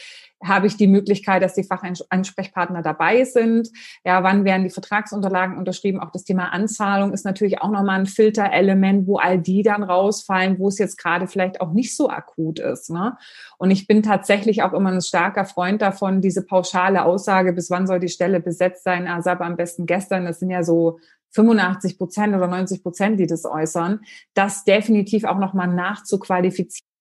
[0.47, 3.71] habe ich die Möglichkeit, dass die Fachansprechpartner dabei sind.
[4.05, 6.01] Ja, wann werden die Vertragsunterlagen unterschrieben?
[6.01, 10.59] Auch das Thema Anzahlung ist natürlich auch nochmal ein Filterelement, wo all die dann rausfallen,
[10.59, 12.91] wo es jetzt gerade vielleicht auch nicht so akut ist.
[12.91, 13.17] Ne?
[13.59, 17.87] Und ich bin tatsächlich auch immer ein starker Freund davon, diese pauschale Aussage, bis wann
[17.87, 20.99] soll die Stelle besetzt sein, ASAP am besten gestern, das sind ja so
[21.35, 24.01] 85 Prozent oder 90 Prozent, die das äußern,
[24.35, 26.94] das definitiv auch nochmal nachzuqualifizieren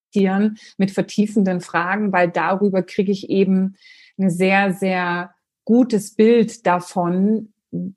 [0.77, 3.75] mit vertiefenden Fragen, weil darüber kriege ich eben
[4.17, 5.33] eine sehr, sehr
[5.65, 7.52] gutes Bild davon,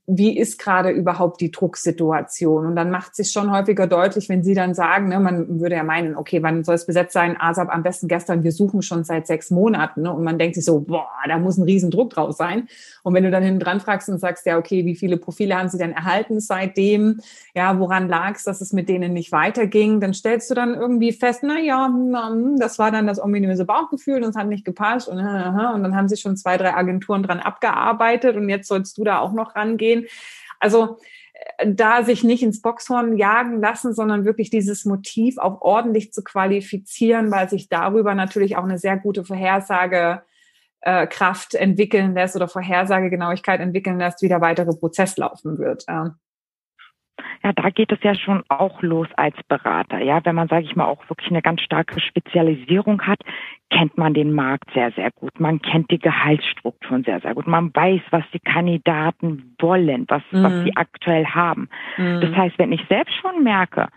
[0.07, 2.65] wie ist gerade überhaupt die Drucksituation?
[2.65, 5.83] Und dann macht sich schon häufiger deutlich, wenn Sie dann sagen, ne, man würde ja
[5.83, 7.37] meinen, okay, wann soll es besetzt sein?
[7.39, 10.03] ASAP am besten gestern, wir suchen schon seit sechs Monaten.
[10.03, 10.13] Ne?
[10.13, 12.69] Und man denkt sich so, boah, da muss ein Riesendruck drauf sein.
[13.03, 15.69] Und wenn du dann hinten dran fragst und sagst, ja, okay, wie viele Profile haben
[15.69, 17.21] Sie denn erhalten seitdem?
[17.55, 20.01] Ja, woran lag es, dass es mit denen nicht weiterging?
[20.01, 24.23] Dann stellst du dann irgendwie fest, na ja, hm, das war dann das ominöse Bauchgefühl
[24.23, 25.07] und es hat nicht gepasst.
[25.07, 25.25] Und, und
[25.83, 29.35] dann haben sich schon zwei, drei Agenturen dran abgearbeitet und jetzt sollst du da auch
[29.35, 30.07] noch ran angehen.
[30.61, 30.99] Also
[31.59, 36.23] äh, da sich nicht ins Boxhorn jagen lassen, sondern wirklich dieses Motiv auch ordentlich zu
[36.23, 40.23] qualifizieren, weil sich darüber natürlich auch eine sehr gute Vorhersage
[40.81, 41.07] äh,
[41.53, 45.85] entwickeln lässt oder Vorhersagegenauigkeit entwickeln lässt, wie der weitere Prozess laufen wird.
[45.89, 46.17] Ja
[47.43, 50.01] ja, da geht es ja schon auch los als Berater.
[50.01, 53.21] Ja, wenn man, sage ich mal, auch wirklich eine ganz starke Spezialisierung hat,
[53.71, 55.39] kennt man den Markt sehr, sehr gut.
[55.41, 57.47] Man kennt die Gehaltsstrukturen sehr, sehr gut.
[57.47, 60.43] Man weiß, was die Kandidaten wollen, was, mhm.
[60.43, 61.69] was sie aktuell haben.
[61.97, 62.21] Mhm.
[62.21, 63.89] Das heißt, wenn ich selbst schon merke,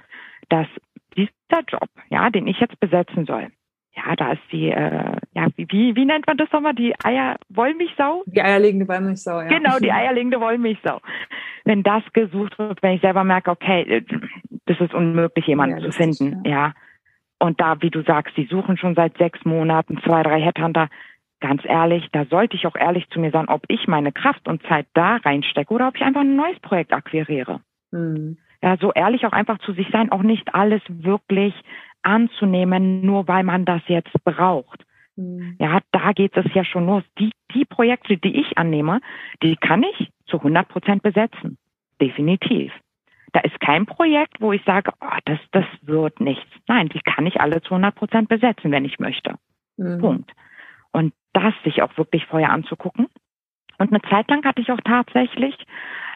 [0.49, 0.67] dass
[1.15, 3.47] dieser Job, ja, den ich jetzt besetzen soll,
[3.95, 6.73] ja, da ist die, äh, ja, wie, wie nennt man das nochmal?
[6.73, 8.23] Die Eier Wollmilchsau?
[8.28, 9.47] Die eierlegende Wollmilchsau, ja.
[9.47, 11.02] Genau, die eierlegende Wollmilchsau.
[11.65, 14.04] Wenn das gesucht wird, wenn ich selber merke, okay, äh,
[14.65, 16.52] das ist unmöglich, jemanden ja, zu finden, ist, ja.
[16.52, 16.73] ja.
[17.39, 20.89] Und da, wie du sagst, die suchen schon seit sechs Monaten zwei, drei Headhunter.
[21.39, 24.62] Ganz ehrlich, da sollte ich auch ehrlich zu mir sein, ob ich meine Kraft und
[24.63, 27.62] Zeit da reinstecke oder ob ich einfach ein neues Projekt akquiriere.
[27.91, 28.38] Mhm.
[28.62, 31.54] Ja, so ehrlich auch einfach zu sich sein, auch nicht alles wirklich
[32.02, 34.86] anzunehmen, nur weil man das jetzt braucht.
[35.15, 35.56] Mhm.
[35.60, 37.04] Ja, da geht es ja schon los.
[37.19, 39.02] Die, die Projekte, die ich annehme,
[39.43, 41.58] die kann ich zu 100 Prozent besetzen.
[42.02, 42.72] Definitiv.
[43.34, 46.50] Da ist kein Projekt, wo ich sage, oh, das, das wird nichts.
[46.67, 49.36] Nein, die kann ich alle zu 100 Prozent besetzen, wenn ich möchte.
[49.78, 50.00] Mhm.
[50.00, 50.32] Punkt.
[50.91, 53.08] Und das sich auch wirklich vorher anzugucken.
[53.78, 55.56] Und eine Zeit lang hatte ich auch tatsächlich,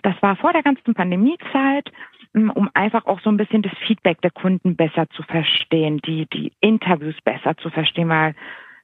[0.01, 1.91] das war vor der ganzen Pandemiezeit,
[2.33, 6.51] um einfach auch so ein bisschen das Feedback der Kunden besser zu verstehen, die, die
[6.59, 8.35] Interviews besser zu verstehen, weil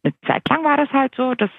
[0.04, 1.50] eine Zeit lang war das halt so, das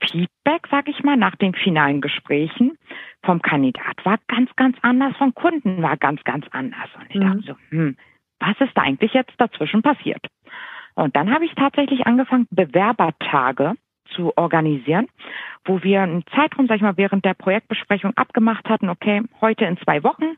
[0.00, 2.78] Feedback, sag ich mal, nach den finalen Gesprächen
[3.24, 6.88] vom Kandidat war ganz, ganz anders, vom Kunden war ganz, ganz anders.
[6.96, 7.20] Und ich mhm.
[7.20, 7.96] dachte so, hm,
[8.40, 10.24] was ist da eigentlich jetzt dazwischen passiert?
[10.94, 13.74] Und dann habe ich tatsächlich angefangen, Bewerbertage
[14.14, 15.08] zu organisieren,
[15.64, 19.76] wo wir einen Zeitraum, sag ich mal, während der Projektbesprechung abgemacht hatten, okay, heute in
[19.78, 20.36] zwei Wochen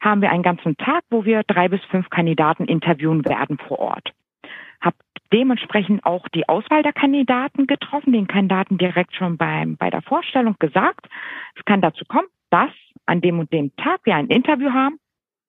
[0.00, 4.12] haben wir einen ganzen Tag, wo wir drei bis fünf Kandidaten interviewen werden vor Ort.
[4.80, 4.94] Hab
[5.32, 10.56] dementsprechend auch die Auswahl der Kandidaten getroffen, den Kandidaten direkt schon beim, bei der Vorstellung
[10.58, 11.06] gesagt.
[11.56, 12.70] Es kann dazu kommen, dass
[13.06, 14.98] an dem und dem Tag wir ein Interview haben,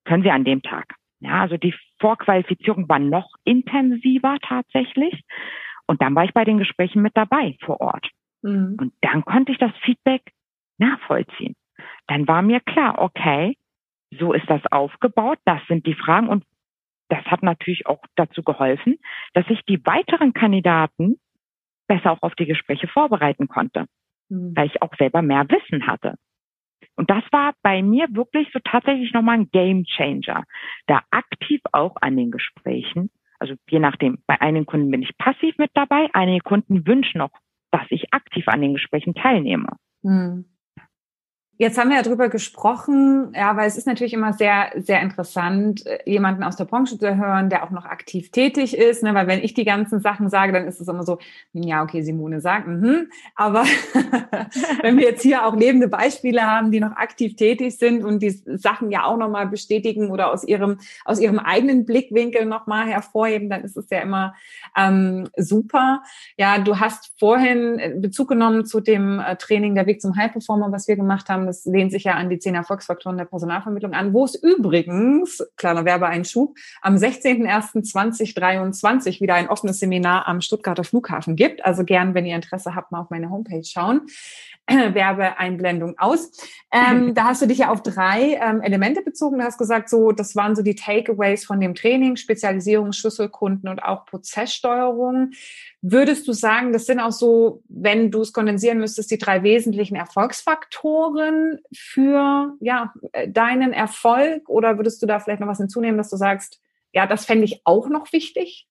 [0.05, 0.95] können Sie an dem Tag.
[1.19, 5.23] Ja, also die Vorqualifizierung war noch intensiver tatsächlich.
[5.91, 8.09] Und dann war ich bei den Gesprächen mit dabei vor Ort.
[8.43, 8.77] Mhm.
[8.79, 10.21] Und dann konnte ich das Feedback
[10.77, 11.57] nachvollziehen.
[12.07, 13.57] Dann war mir klar, okay,
[14.17, 16.45] so ist das aufgebaut, das sind die Fragen und
[17.09, 18.99] das hat natürlich auch dazu geholfen,
[19.33, 21.19] dass ich die weiteren Kandidaten
[21.87, 23.85] besser auch auf die Gespräche vorbereiten konnte,
[24.29, 24.55] mhm.
[24.55, 26.15] weil ich auch selber mehr Wissen hatte.
[26.95, 30.45] Und das war bei mir wirklich so tatsächlich nochmal ein Game Changer,
[30.87, 33.09] da aktiv auch an den Gesprächen,
[33.41, 37.31] also je nachdem, bei einigen Kunden bin ich passiv mit dabei, einige Kunden wünschen auch,
[37.71, 39.67] dass ich aktiv an den Gesprächen teilnehme.
[40.03, 40.45] Mhm.
[41.61, 45.85] Jetzt haben wir ja drüber gesprochen, ja, weil es ist natürlich immer sehr, sehr interessant,
[45.85, 49.13] äh, jemanden aus der Branche zu hören, der auch noch aktiv tätig ist, ne?
[49.13, 51.19] weil wenn ich die ganzen Sachen sage, dann ist es immer so,
[51.53, 53.11] ja, okay, Simone sagt, mhm.
[53.35, 53.63] aber
[54.81, 58.31] wenn wir jetzt hier auch lebende Beispiele haben, die noch aktiv tätig sind und die
[58.31, 63.63] Sachen ja auch nochmal bestätigen oder aus ihrem, aus ihrem eigenen Blickwinkel nochmal hervorheben, dann
[63.63, 64.33] ist es ja immer
[64.75, 66.01] ähm, super.
[66.37, 70.71] Ja, du hast vorhin Bezug genommen zu dem äh, Training Der Weg zum High Performer,
[70.71, 74.13] was wir gemacht haben das lehnt sich ja an die zehn Erfolgsfaktoren der Personalvermittlung an,
[74.13, 81.65] wo es übrigens, kleiner Werbeeinschub, am 16.01.2023 wieder ein offenes Seminar am Stuttgarter Flughafen gibt.
[81.65, 84.03] Also gern, wenn ihr Interesse habt, mal auf meine Homepage schauen.
[84.93, 86.31] Werbeeinblendung aus.
[86.71, 89.39] Ähm, da hast du dich ja auf drei ähm, Elemente bezogen.
[89.39, 93.83] Du hast gesagt, so, das waren so die Takeaways von dem Training, Spezialisierung, Schlüsselkunden und
[93.83, 95.31] auch Prozesssteuerung.
[95.81, 99.95] Würdest du sagen, das sind auch so, wenn du es kondensieren müsstest, die drei wesentlichen
[99.95, 104.47] Erfolgsfaktoren für ja, äh, deinen Erfolg?
[104.47, 106.61] Oder würdest du da vielleicht noch was hinzunehmen, dass du sagst,
[106.93, 108.67] ja, das fände ich auch noch wichtig?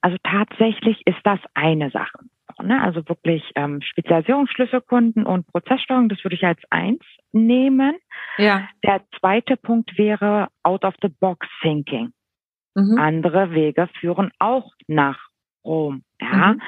[0.00, 2.18] Also tatsächlich ist das eine Sache.
[2.62, 2.80] Ne?
[2.82, 7.96] Also wirklich ähm, Spezialisierung, Schlüsselkunden und Prozesssteuerung, das würde ich als eins nehmen.
[8.38, 8.68] Ja.
[8.84, 12.12] Der zweite Punkt wäre out of the box thinking.
[12.74, 12.98] Mhm.
[12.98, 15.28] Andere Wege führen auch nach
[15.64, 16.02] Rom.
[16.20, 16.54] Ja.
[16.54, 16.62] Mhm.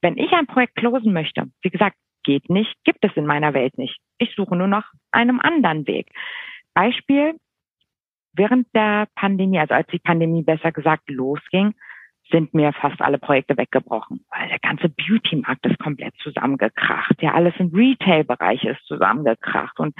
[0.00, 3.78] Wenn ich ein Projekt closen möchte, wie gesagt, geht nicht, gibt es in meiner Welt
[3.78, 3.98] nicht.
[4.18, 6.10] Ich suche nur nach einem anderen Weg.
[6.74, 7.34] Beispiel,
[8.32, 11.74] während der Pandemie, also als die Pandemie besser gesagt losging,
[12.30, 17.20] sind mir fast alle Projekte weggebrochen, weil der ganze Beauty-Markt ist komplett zusammengekracht.
[17.20, 19.78] Ja, alles im Retail-Bereich ist zusammengekracht.
[19.78, 19.94] Und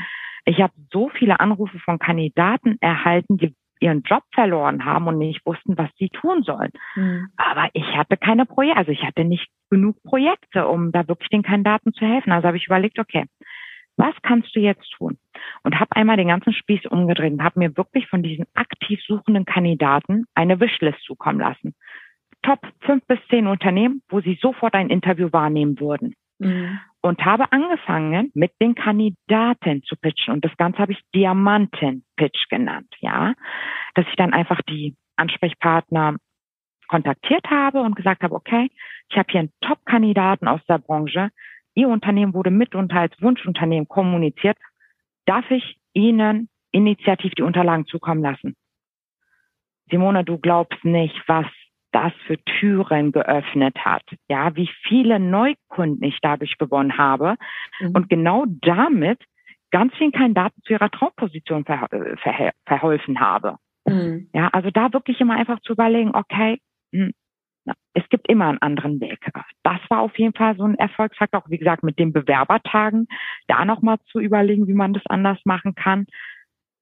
[0.45, 5.45] ich habe so viele Anrufe von Kandidaten erhalten, die ihren Job verloren haben und nicht
[5.47, 6.73] wussten, was sie tun sollen.
[6.97, 7.29] Mhm.
[7.37, 11.43] Aber ich hatte keine Projekte, also ich hatte nicht genug Projekte, um da wirklich den
[11.43, 12.33] Kandidaten zu helfen.
[12.33, 13.27] Also habe ich überlegt, okay,
[13.97, 15.19] was kannst du jetzt tun?
[15.65, 19.45] Und habe einmal den ganzen Spieß umgedreht und habe mir wirklich von diesen aktiv suchenden
[19.45, 21.75] Kandidaten eine Wishlist zukommen lassen.
[22.49, 26.15] Top fünf bis zehn Unternehmen, wo sie sofort ein Interview wahrnehmen würden.
[26.39, 26.81] Mhm.
[27.03, 30.33] Und habe angefangen, mit den Kandidaten zu pitchen.
[30.33, 33.35] Und das Ganze habe ich Diamanten-Pitch genannt, ja.
[33.95, 36.17] Dass ich dann einfach die Ansprechpartner
[36.89, 38.71] kontaktiert habe und gesagt habe, okay,
[39.11, 41.29] ich habe hier einen Top-Kandidaten aus der Branche.
[41.75, 44.57] Ihr Unternehmen wurde mitunter als Wunschunternehmen kommuniziert.
[45.27, 48.57] Darf ich Ihnen initiativ die Unterlagen zukommen lassen?
[49.91, 51.47] Simone, du glaubst nicht, was
[51.99, 54.05] das für Türen geöffnet hat.
[54.29, 57.35] Ja, wie viele Neukunden ich dadurch gewonnen habe
[57.81, 57.91] mhm.
[57.95, 59.21] und genau damit
[59.71, 61.89] ganz vielen Kandidaten zu ihrer Traumposition ver
[62.23, 63.57] ver verholfen habe.
[63.85, 64.29] Mhm.
[64.33, 66.61] Ja, also da wirklich immer einfach zu überlegen, okay,
[66.93, 67.13] mh, hm,
[67.95, 69.19] es gibt immer einen anderen Weg.
[69.63, 73.09] Das war auf jeden Fall so ein Erfolgsfaktor, auch wie gesagt mit den Bewerbertagen,
[73.49, 76.07] da nochmal zu überlegen, wie man das anders machen kann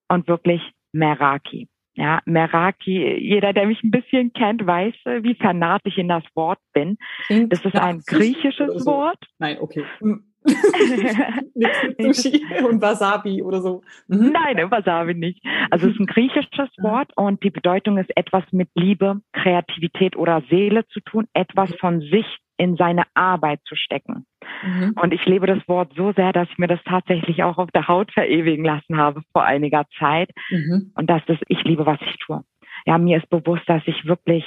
[0.08, 1.68] und wirklich Meraki.
[1.96, 6.24] Ja, Meraki, jeder, der mich ein bisschen kennt, weiß, äh, wie fanat ich in das
[6.34, 6.98] Wort bin.
[7.26, 8.90] Klingt das ist ein griechisches so.
[8.90, 9.18] Wort.
[9.38, 9.84] Nein, okay.
[10.00, 10.24] Hm.
[12.14, 13.82] Sushi und Wasabi oder so.
[14.08, 14.32] Mhm.
[14.32, 15.42] Nein, Wasabi nicht.
[15.70, 20.42] Also es ist ein griechisches Wort und die Bedeutung ist etwas mit Liebe, Kreativität oder
[20.48, 22.26] Seele zu tun, etwas von sich
[22.58, 24.26] in seine Arbeit zu stecken.
[24.62, 24.94] Mhm.
[25.00, 27.88] Und ich lebe das Wort so sehr, dass ich mir das tatsächlich auch auf der
[27.88, 30.30] Haut verewigen lassen habe vor einiger Zeit.
[30.50, 30.92] Mhm.
[30.94, 32.42] Und dass das, ich liebe, was ich tue.
[32.86, 34.44] Ja, mir ist bewusst, dass ich wirklich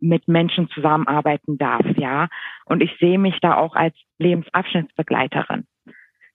[0.00, 2.28] mit Menschen zusammenarbeiten darf, ja.
[2.66, 5.64] Und ich sehe mich da auch als Lebensabschnittsbegleiterin.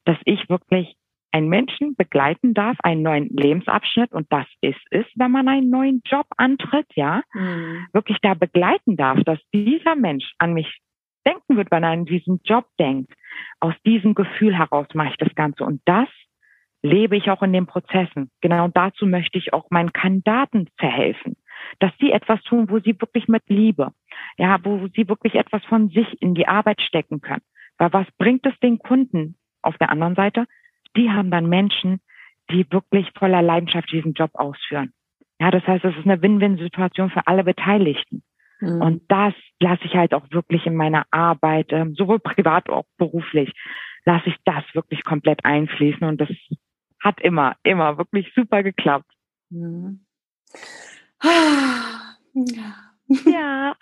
[0.05, 0.95] Dass ich wirklich
[1.31, 6.01] einen Menschen begleiten darf, einen neuen Lebensabschnitt und das ist es, wenn man einen neuen
[6.05, 7.87] Job antritt, ja, mhm.
[7.93, 10.81] wirklich da begleiten darf, dass dieser Mensch an mich
[11.25, 13.13] denken wird, wenn er an diesen Job denkt.
[13.59, 16.07] Aus diesem Gefühl heraus mache ich das Ganze und das
[16.83, 18.31] lebe ich auch in den Prozessen.
[18.41, 21.35] Genau dazu möchte ich auch meinen Kandidaten verhelfen,
[21.79, 23.91] dass sie etwas tun, wo sie wirklich mit Liebe,
[24.37, 27.43] ja, wo sie wirklich etwas von sich in die Arbeit stecken können.
[27.77, 30.45] Weil was bringt es den Kunden auf der anderen Seite?
[30.95, 32.01] Die haben dann Menschen,
[32.49, 34.93] die wirklich voller Leidenschaft diesen Job ausführen.
[35.39, 38.23] Ja, das heißt, es ist eine Win-Win-Situation für alle Beteiligten.
[38.61, 38.81] Mhm.
[38.81, 42.85] Und das lasse ich halt auch wirklich in meiner Arbeit, ähm, sowohl privat als auch
[42.97, 43.51] beruflich,
[44.05, 46.07] lasse ich das wirklich komplett einfließen.
[46.07, 46.29] Und das
[47.01, 49.11] hat immer, immer wirklich super geklappt.
[49.49, 50.05] Mhm.
[53.25, 53.75] Ja,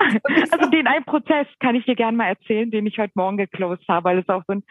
[0.51, 3.87] also den einen Prozess kann ich dir gerne mal erzählen, den ich heute Morgen geclosed
[3.87, 4.63] habe, weil es auch so ein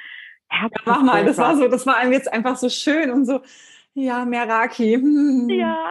[0.49, 0.73] Herz.
[0.75, 3.41] Ja, mach mal, das war so, das war einem jetzt einfach so schön und so.
[3.99, 4.97] Ja, Meraki.
[5.49, 5.91] Ja.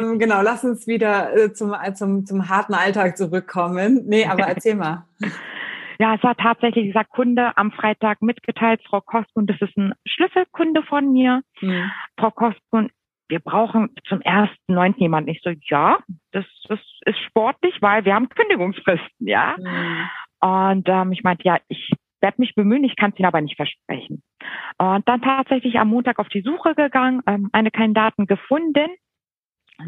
[0.00, 4.02] ähm, genau, lass uns wieder äh, zum, äh, zum, zum harten Alltag zurückkommen.
[4.06, 5.04] Nee, aber erzähl mal.
[5.98, 10.82] Ja, es hat tatsächlich dieser Kunde am Freitag mitgeteilt, Frau Koskun, das ist ein Schlüsselkunde
[10.82, 11.42] von mir.
[11.60, 11.92] Mhm.
[12.18, 12.90] Frau Koskun,
[13.28, 15.30] wir brauchen zum ersten neunten jemanden.
[15.30, 15.98] Ich so, ja,
[16.32, 19.54] das, das ist sportlich, weil wir haben Kündigungsfristen, ja.
[19.58, 20.08] Mhm.
[20.40, 21.92] Und ähm, ich meinte, ja, ich
[22.22, 24.22] werde mich bemühen, ich kann es Ihnen aber nicht versprechen.
[24.78, 28.88] Und dann tatsächlich am Montag auf die Suche gegangen, ähm, eine Kandidaten gefunden,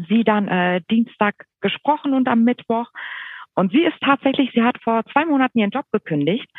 [0.09, 2.89] sie dann äh, Dienstag gesprochen und am Mittwoch.
[3.55, 6.49] Und sie ist tatsächlich, sie hat vor zwei Monaten ihren Job gekündigt,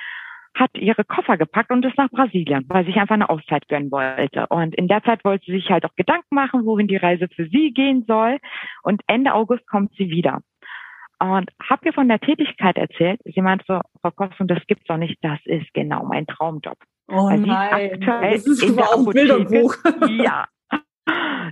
[0.54, 3.90] hat ihre Koffer gepackt und ist nach Brasilien, weil sie sich einfach eine Auszeit gönnen
[3.90, 4.46] wollte.
[4.46, 7.46] Und in der Zeit wollte sie sich halt auch Gedanken machen, wohin die Reise für
[7.48, 8.38] sie gehen soll.
[8.82, 10.40] Und Ende August kommt sie wieder.
[11.18, 13.20] Und hab ihr von der Tätigkeit erzählt.
[13.24, 15.16] Sie meinte so, Frau Kostung, das gibt's doch nicht.
[15.22, 16.76] Das ist genau mein Traumjob.
[17.08, 19.76] Oh also nein, das ist in der Bilderbuch.
[20.08, 20.46] Ja.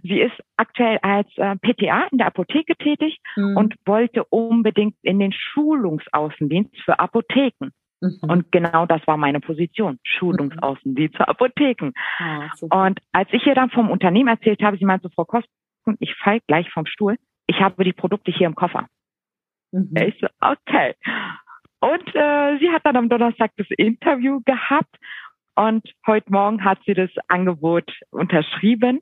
[0.03, 3.57] Sie ist aktuell als äh, PTA in der Apotheke tätig mhm.
[3.57, 7.71] und wollte unbedingt in den Schulungsaußendienst für Apotheken.
[8.01, 8.19] Mhm.
[8.23, 11.93] Und genau das war meine Position, Schulungsaußendienst für Apotheken.
[12.19, 15.49] Ah, und als ich ihr dann vom Unternehmen erzählt habe, sie meinte, Frau Kosten,
[16.01, 18.87] ich fall gleich vom Stuhl, ich habe die Produkte hier im Koffer.
[19.75, 19.97] Mhm.
[19.97, 20.95] Ich so, okay.
[21.81, 24.97] Und äh, sie hat dann am Donnerstag das Interview gehabt
[25.57, 29.01] und heute Morgen hat sie das Angebot unterschrieben,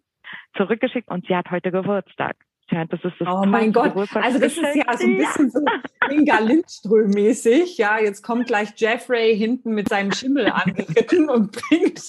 [0.57, 2.37] zurückgeschickt und sie hat heute Geburtstag.
[2.73, 5.61] Ja, das ist das oh mein Gott, also das ist ja so ein bisschen so
[6.09, 7.77] Inga Lindström-mäßig.
[7.77, 12.03] Ja, jetzt kommt gleich Jeffrey hinten mit seinem Schimmel angeritten und bringt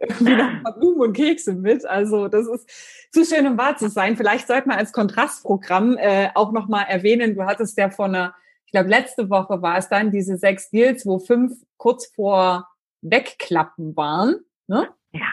[0.00, 1.86] irgendwie noch ein paar Blumen und Kekse mit.
[1.86, 2.68] Also das ist
[3.12, 4.16] zu schön, um wahr zu sein.
[4.16, 8.34] Vielleicht sollte man als Kontrastprogramm äh, auch nochmal erwähnen, du hattest ja von einer,
[8.66, 12.68] ich glaube letzte Woche war es dann, diese sechs Deals, wo fünf kurz vor
[13.02, 14.40] Wegklappen waren.
[14.66, 14.88] Ne?
[15.12, 15.26] Ja.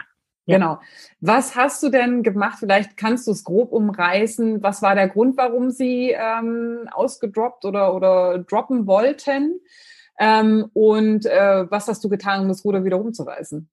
[0.50, 0.80] Genau.
[1.20, 2.58] Was hast du denn gemacht?
[2.60, 4.62] Vielleicht kannst du es grob umreißen.
[4.62, 9.60] Was war der Grund, warum sie ähm, ausgedroppt oder, oder droppen wollten?
[10.18, 13.68] Ähm, und äh, was hast du getan, um das Ruder wieder rumzureißen?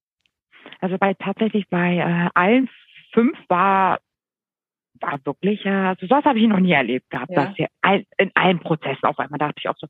[0.79, 2.69] Also bei tatsächlich bei äh, allen
[3.13, 3.99] fünf war
[5.01, 7.45] war wirklich, äh, also sowas habe ich noch nie erlebt gehabt, ja.
[7.45, 9.87] dass hier ein, in allen Prozessen auf einmal dachte ich auch so,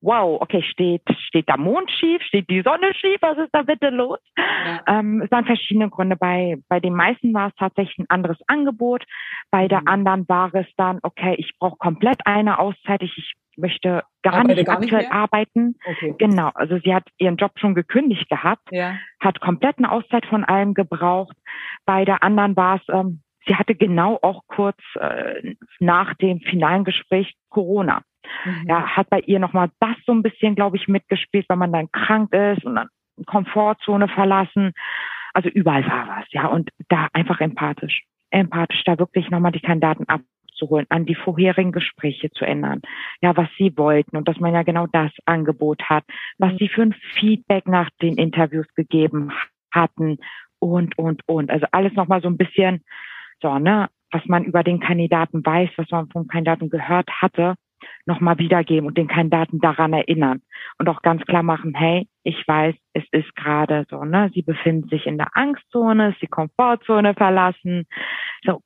[0.00, 3.90] wow, okay, steht, steht der Mond schief, steht die Sonne schief, was ist da bitte
[3.90, 4.18] los?
[4.36, 4.82] Ja.
[4.86, 6.16] Ähm, es waren verschiedene Gründe.
[6.16, 9.04] Bei, bei den meisten war es tatsächlich ein anderes Angebot.
[9.50, 9.88] Bei der mhm.
[9.88, 14.54] anderen war es dann, okay, ich brauche komplett eine Auszeit, ich, ich möchte gar Arbeite
[14.54, 15.76] nicht gar aktuell nicht arbeiten.
[15.84, 16.14] Okay.
[16.18, 18.96] Genau, also sie hat ihren Job schon gekündigt gehabt, ja.
[19.20, 21.36] hat komplett eine Auszeit von allem gebraucht.
[21.84, 26.84] Bei der anderen war es, ähm, sie hatte genau auch kurz äh, nach dem finalen
[26.84, 28.02] Gespräch Corona.
[28.44, 28.66] Mhm.
[28.68, 31.90] Ja, hat bei ihr nochmal das so ein bisschen, glaube ich, mitgespielt, weil man dann
[31.92, 32.88] krank ist und dann
[33.24, 34.72] Komfortzone verlassen.
[35.32, 36.46] Also überall war was, ja.
[36.48, 38.02] Und da einfach empathisch.
[38.30, 42.82] Empathisch, da wirklich nochmal die Kandidaten abzuholen, an die vorherigen Gespräche zu ändern.
[43.20, 46.04] Ja, was sie wollten und dass man ja genau das Angebot hat,
[46.38, 46.58] was mhm.
[46.58, 49.32] sie für ein Feedback nach den Interviews gegeben
[49.70, 50.18] hatten
[50.58, 51.50] und, und, und.
[51.50, 52.82] Also alles nochmal so ein bisschen,
[53.40, 57.54] so, ne, was man über den Kandidaten weiß, was man vom Kandidaten gehört hatte,
[58.06, 60.42] nochmal wiedergeben und den Kandidaten daran erinnern
[60.78, 64.88] und auch ganz klar machen, hey, ich weiß, es ist gerade so, ne, sie befinden
[64.88, 67.86] sich in der Angstzone, ist die Komfortzone verlassen.
[68.44, 68.60] So,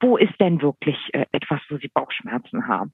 [0.00, 2.92] wo ist denn wirklich äh, etwas, wo sie Bauchschmerzen haben?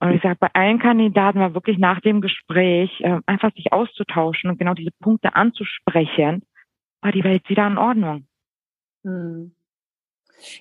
[0.00, 4.50] Und ich sage, bei allen Kandidaten war wirklich nach dem Gespräch äh, einfach sich auszutauschen
[4.50, 6.42] und genau diese Punkte anzusprechen,
[7.00, 8.26] war die Welt wieder in Ordnung.
[9.04, 9.52] Hm.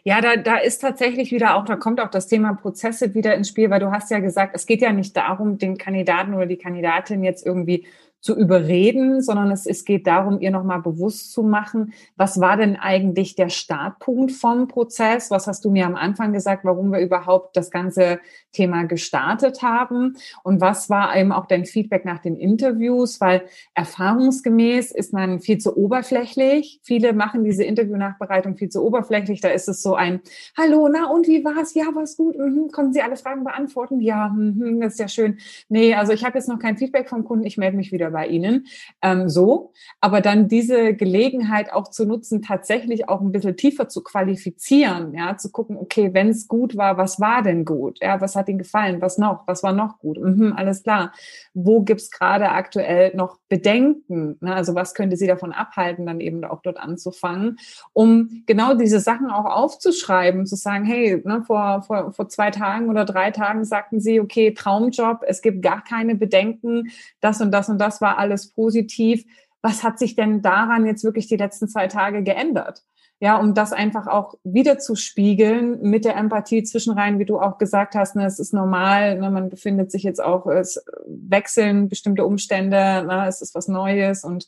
[0.03, 3.49] Ja, da, da ist tatsächlich wieder auch, da kommt auch das Thema Prozesse wieder ins
[3.49, 6.57] Spiel, weil du hast ja gesagt, es geht ja nicht darum, den Kandidaten oder die
[6.57, 7.86] Kandidatin jetzt irgendwie
[8.28, 12.75] zu überreden, sondern es, es geht darum, ihr nochmal bewusst zu machen, was war denn
[12.75, 15.32] eigentlich der Startpunkt vom Prozess?
[15.32, 18.19] Was hast du mir am Anfang gesagt, warum wir überhaupt das ganze
[18.51, 20.17] Thema gestartet haben?
[20.43, 23.21] Und was war eben auch dein Feedback nach den Interviews?
[23.21, 23.43] Weil
[23.75, 26.82] erfahrungsgemäß ist man viel zu oberflächlich.
[26.84, 29.39] Viele machen diese Interviewnachbereitung viel zu oberflächlich.
[29.39, 30.19] Da ist es so ein,
[30.57, 31.73] hallo, na und wie war's?
[31.75, 32.38] Ja, war's gut?
[32.38, 32.71] Mhm.
[32.73, 34.01] Konnten Sie alle Fragen beantworten?
[34.01, 35.38] Ja, mhm, das ist ja schön.
[35.69, 37.45] Nee, also ich habe jetzt noch kein Feedback vom Kunden.
[37.45, 38.65] Ich melde mich wieder bei Ihnen.
[39.01, 44.03] Ähm, so, aber dann diese Gelegenheit auch zu nutzen, tatsächlich auch ein bisschen tiefer zu
[44.03, 47.99] qualifizieren, ja, zu gucken, okay, wenn es gut war, was war denn gut?
[48.01, 49.01] Ja, was hat Ihnen gefallen?
[49.01, 49.47] Was noch?
[49.47, 50.20] Was war noch gut?
[50.20, 51.11] Mhm, alles klar.
[51.53, 54.38] Wo gibt's gerade aktuell noch Bedenken?
[54.41, 54.53] Ne?
[54.53, 57.59] Also was könnte Sie davon abhalten, dann eben auch dort anzufangen,
[57.93, 62.89] um genau diese Sachen auch aufzuschreiben, zu sagen, hey, ne, vor, vor, vor zwei Tagen
[62.89, 66.89] oder drei Tagen sagten Sie, okay, Traumjob, es gibt gar keine Bedenken,
[67.22, 69.26] das und das und das war alles positiv.
[69.62, 72.84] Was hat sich denn daran jetzt wirklich die letzten zwei Tage geändert?
[73.20, 77.58] Ja, um das einfach auch wieder zu spiegeln mit der Empathie zwischenrein, wie du auch
[77.58, 82.26] gesagt hast, ne, es ist normal, ne, man befindet sich jetzt auch, es wechseln bestimmte
[82.26, 84.48] Umstände, ne, es ist was Neues und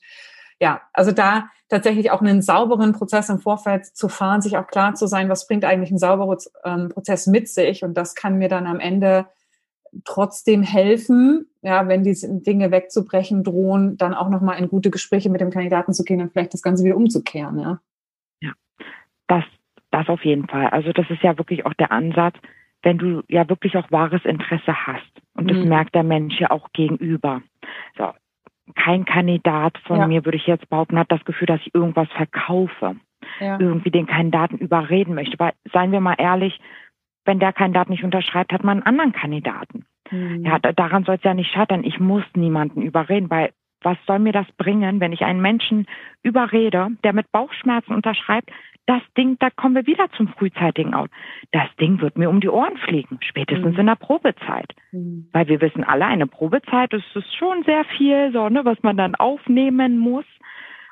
[0.62, 4.93] ja, also da tatsächlich auch einen sauberen Prozess im Vorfeld zu fahren, sich auch klar
[4.93, 8.50] zu sein, was bringt eigentlich ein sauberer ähm, Prozess mit sich und das kann mir
[8.50, 9.26] dann am Ende
[10.05, 15.41] trotzdem helfen, ja, wenn diese Dinge wegzubrechen drohen, dann auch nochmal in gute Gespräche mit
[15.41, 17.79] dem Kandidaten zu gehen und vielleicht das Ganze wieder umzukehren, ja.
[18.41, 18.51] Ja,
[19.27, 19.43] das,
[19.91, 20.67] das auf jeden Fall.
[20.67, 22.35] Also das ist ja wirklich auch der Ansatz,
[22.83, 25.11] wenn du ja wirklich auch wahres Interesse hast.
[25.33, 25.69] Und das mhm.
[25.69, 27.41] merkt der Mensch ja auch gegenüber.
[27.97, 28.09] So,
[28.75, 30.07] kein Kandidat von ja.
[30.07, 32.95] mir, würde ich jetzt behaupten, hat das Gefühl, dass ich irgendwas verkaufe.
[33.39, 33.59] Ja.
[33.59, 35.37] Irgendwie den Kandidaten überreden möchte.
[35.39, 36.59] Weil, seien wir mal ehrlich,
[37.30, 39.86] wenn der Kandidat nicht unterschreibt, hat man einen anderen Kandidaten.
[40.09, 40.43] Mhm.
[40.43, 41.84] Ja, daran soll es ja nicht scheitern.
[41.84, 43.51] Ich muss niemanden überreden, weil
[43.84, 45.86] was soll mir das bringen, wenn ich einen Menschen
[46.23, 48.49] überrede, der mit Bauchschmerzen unterschreibt,
[48.88, 51.11] das Ding, da kommen wir wieder zum frühzeitigen Out.
[51.51, 53.80] Das Ding wird mir um die Ohren fliegen, spätestens mhm.
[53.82, 54.73] in der Probezeit.
[54.91, 55.30] Mhm.
[55.32, 58.97] Weil wir wissen alle, eine Probezeit ist, ist schon sehr viel, so, ne, was man
[58.97, 60.25] dann aufnehmen muss.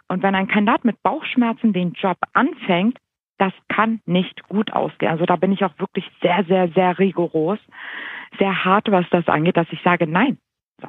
[0.08, 3.00] Und wenn ein Kandidat mit Bauchschmerzen den Job anfängt,
[3.38, 5.12] das kann nicht gut ausgehen.
[5.12, 7.60] Also da bin ich auch wirklich sehr, sehr, sehr rigoros,
[8.40, 10.38] sehr hart, was das angeht, dass ich sage, nein.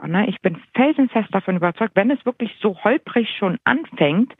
[0.06, 0.28] Ne?
[0.28, 4.34] Ich bin felsenfest davon überzeugt, wenn es wirklich so holprig schon anfängt,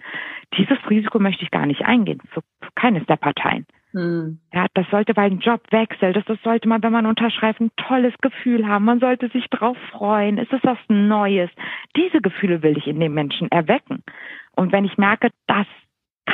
[0.58, 2.42] dieses Risiko möchte ich gar nicht eingehen, für
[2.74, 3.66] keines der Parteien.
[3.92, 4.38] Hm.
[4.52, 6.12] Ja, das sollte bei einem Job wechseln.
[6.12, 8.84] Das, das sollte man, wenn man unterschreibt, ein tolles Gefühl haben.
[8.84, 10.36] Man sollte sich drauf freuen.
[10.36, 11.50] Es ist was Neues.
[11.96, 14.02] Diese Gefühle will ich in den Menschen erwecken.
[14.54, 15.66] Und wenn ich merke, das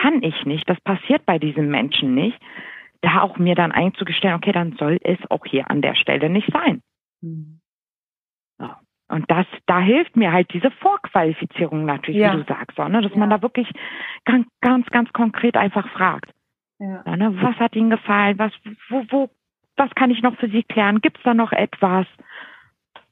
[0.03, 2.39] kann ich nicht, das passiert bei diesem Menschen nicht,
[3.01, 6.51] da auch mir dann einzugestellen, okay, dann soll es auch hier an der Stelle nicht
[6.53, 6.83] sein.
[7.21, 7.61] Mhm.
[9.09, 12.33] Und das, da hilft mir halt diese Vorqualifizierung natürlich, ja.
[12.33, 13.03] wie du sagst, so, ne?
[13.03, 13.19] dass ja.
[13.19, 13.71] man da wirklich
[14.25, 16.31] ganz, ganz, ganz konkret einfach fragt.
[16.79, 17.17] Ja.
[17.17, 17.37] Ne?
[17.43, 18.39] Was hat Ihnen gefallen?
[18.39, 18.53] Was,
[18.89, 19.31] wo, wo,
[19.77, 21.01] was kann ich noch für Sie klären?
[21.01, 22.07] Gibt es da noch etwas?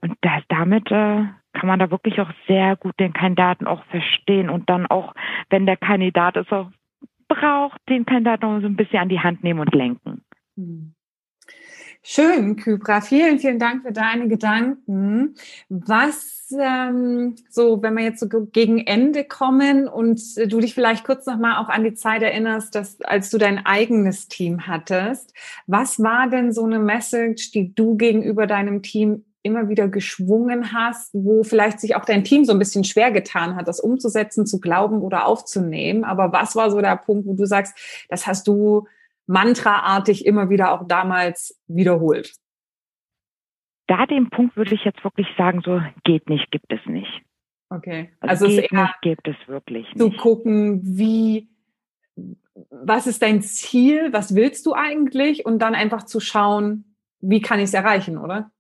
[0.01, 4.51] Und das, damit äh, kann man da wirklich auch sehr gut den Kandidaten auch verstehen
[4.51, 5.15] und dann auch,
[5.51, 6.71] wenn der Kandidat es auch
[7.29, 10.23] braucht, den Kandidaten auch so ein bisschen an die Hand nehmen und lenken.
[10.57, 10.95] Hm.
[12.05, 13.01] Schön, Kybra.
[13.01, 15.37] Vielen, vielen Dank für deine Gedanken.
[15.69, 21.27] Was, ähm, so, wenn wir jetzt so gegen Ende kommen und du dich vielleicht kurz
[21.27, 25.33] nochmal auch an die Zeit erinnerst, dass, als du dein eigenes Team hattest,
[25.69, 31.13] was war denn so eine Message, die du gegenüber deinem Team immer wieder geschwungen hast,
[31.15, 34.61] wo vielleicht sich auch dein Team so ein bisschen schwer getan hat, das umzusetzen, zu
[34.61, 36.05] glauben oder aufzunehmen.
[36.05, 37.77] Aber was war so der Punkt, wo du sagst,
[38.09, 38.87] das hast du
[39.27, 42.35] mantraartig immer wieder auch damals wiederholt?
[43.89, 47.23] Da den Punkt würde ich jetzt wirklich sagen, so geht nicht, gibt es nicht.
[47.69, 48.13] Okay.
[48.21, 49.99] Also, also geht es eher nicht, gibt es wirklich nicht.
[49.99, 51.49] Zu gucken, wie,
[52.71, 57.59] was ist dein Ziel, was willst du eigentlich und dann einfach zu schauen, wie kann
[57.59, 58.52] ich es erreichen, oder?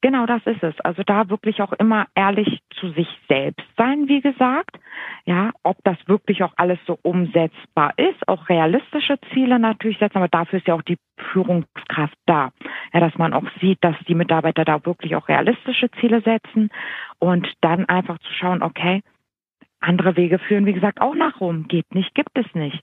[0.00, 0.78] Genau, das ist es.
[0.80, 4.78] Also da wirklich auch immer ehrlich zu sich selbst sein, wie gesagt.
[5.24, 10.28] Ja, ob das wirklich auch alles so umsetzbar ist, auch realistische Ziele natürlich setzen, aber
[10.28, 10.98] dafür ist ja auch die
[11.32, 12.50] Führungskraft da.
[12.92, 16.70] Ja, dass man auch sieht, dass die Mitarbeiter da wirklich auch realistische Ziele setzen
[17.18, 19.02] und dann einfach zu schauen, okay,
[19.80, 21.66] andere Wege führen, wie gesagt, auch nach Rom.
[21.66, 22.82] Geht nicht, gibt es nicht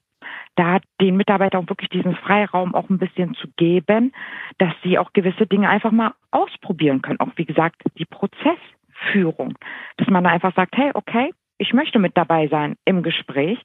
[0.55, 4.13] da den Mitarbeitern wirklich diesen Freiraum auch ein bisschen zu geben,
[4.57, 7.19] dass sie auch gewisse Dinge einfach mal ausprobieren können.
[7.19, 9.57] Auch wie gesagt, die Prozessführung,
[9.97, 13.59] dass man einfach sagt, hey, okay, ich möchte mit dabei sein im Gespräch,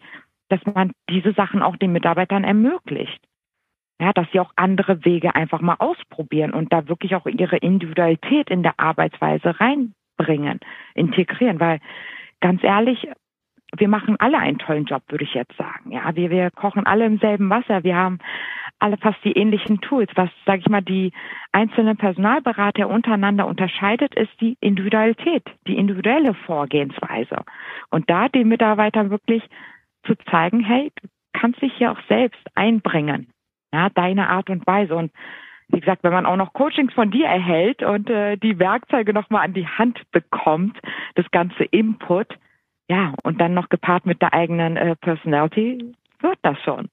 [0.49, 3.21] dass man diese Sachen auch den Mitarbeitern ermöglicht.
[4.01, 8.49] Ja, dass sie auch andere Wege einfach mal ausprobieren und da wirklich auch ihre Individualität
[8.49, 10.61] in der Arbeitsweise reinbringen,
[10.95, 11.81] integrieren, weil
[12.41, 13.07] ganz ehrlich,
[13.77, 15.93] wir machen alle einen tollen Job, würde ich jetzt sagen.
[15.93, 17.85] Ja, wir, wir kochen alle im selben Wasser.
[17.85, 18.19] Wir haben
[18.79, 20.11] alle fast die ähnlichen Tools.
[20.15, 21.13] Was, sage ich mal, die
[21.53, 27.45] einzelnen Personalberater untereinander unterscheidet, ist die Individualität, die individuelle Vorgehensweise.
[27.91, 29.43] Und da den Mitarbeitern wirklich
[30.05, 33.29] zu zeigen, hey, du kannst dich hier auch selbst einbringen.
[33.73, 34.97] Ja, deine Art und Weise.
[34.97, 35.13] Und
[35.69, 39.45] wie gesagt, wenn man auch noch Coachings von dir erhält und äh, die Werkzeuge nochmal
[39.45, 40.77] an die Hand bekommt,
[41.15, 42.27] das ganze Input,
[42.91, 46.89] ja, und dann noch gepaart mit der eigenen äh, Personality, wird das schon.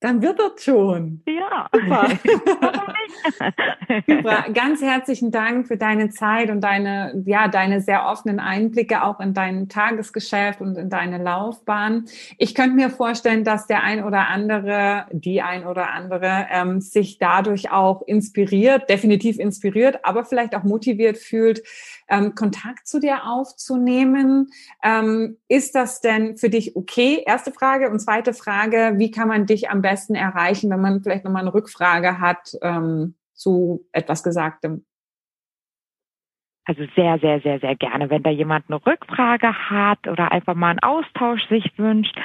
[0.00, 1.22] Dann wird das schon.
[1.26, 1.68] Ja.
[1.74, 2.08] Super.
[4.06, 4.44] Super.
[4.54, 9.34] Ganz herzlichen Dank für deine Zeit und deine, ja, deine sehr offenen Einblicke auch in
[9.34, 12.06] dein Tagesgeschäft und in deine Laufbahn.
[12.38, 17.18] Ich könnte mir vorstellen, dass der ein oder andere, die ein oder andere, ähm, sich
[17.18, 21.62] dadurch auch inspiriert, definitiv inspiriert, aber vielleicht auch motiviert fühlt,
[22.10, 24.50] ähm, Kontakt zu dir aufzunehmen.
[24.82, 27.22] Ähm, ist das denn für dich okay?
[27.26, 27.90] Erste Frage.
[27.90, 31.54] Und zweite Frage, wie kann man dich am besten erreichen, wenn man vielleicht nochmal eine
[31.54, 34.84] Rückfrage hat ähm, zu etwas Gesagtem?
[36.70, 38.10] Also sehr, sehr, sehr, sehr gerne.
[38.10, 42.16] Wenn da jemand eine Rückfrage hat oder einfach mal einen Austausch sich wünscht,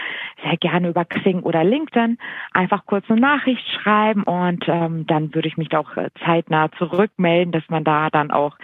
[0.44, 2.20] sehr gerne über Xing oder LinkedIn
[2.54, 7.54] einfach kurz eine Nachricht schreiben und ähm, dann würde ich mich auch äh, zeitnah zurückmelden,
[7.54, 8.56] dass man da dann auch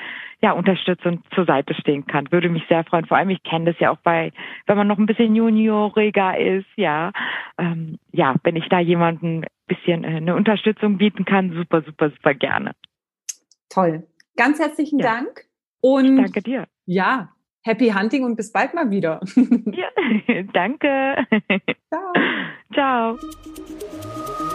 [0.42, 2.32] ja unterstützend zur Seite stehen kann.
[2.32, 3.06] Würde mich sehr freuen.
[3.06, 4.32] Vor allem, ich kenne das ja auch bei,
[4.66, 7.12] wenn man noch ein bisschen junioriger ist, ja,
[7.58, 12.10] ähm, ja, wenn ich da jemanden ein bisschen äh, eine Unterstützung bieten kann, super, super,
[12.10, 12.72] super gerne.
[13.70, 14.08] Toll.
[14.36, 15.16] Ganz herzlichen ja.
[15.16, 15.46] Dank.
[15.82, 16.68] Und danke dir.
[16.86, 17.30] Ja,
[17.64, 19.22] happy hunting und bis bald mal wieder.
[19.36, 19.90] ja,
[20.54, 21.26] danke.
[22.74, 23.18] Ciao.
[23.18, 24.51] Ciao.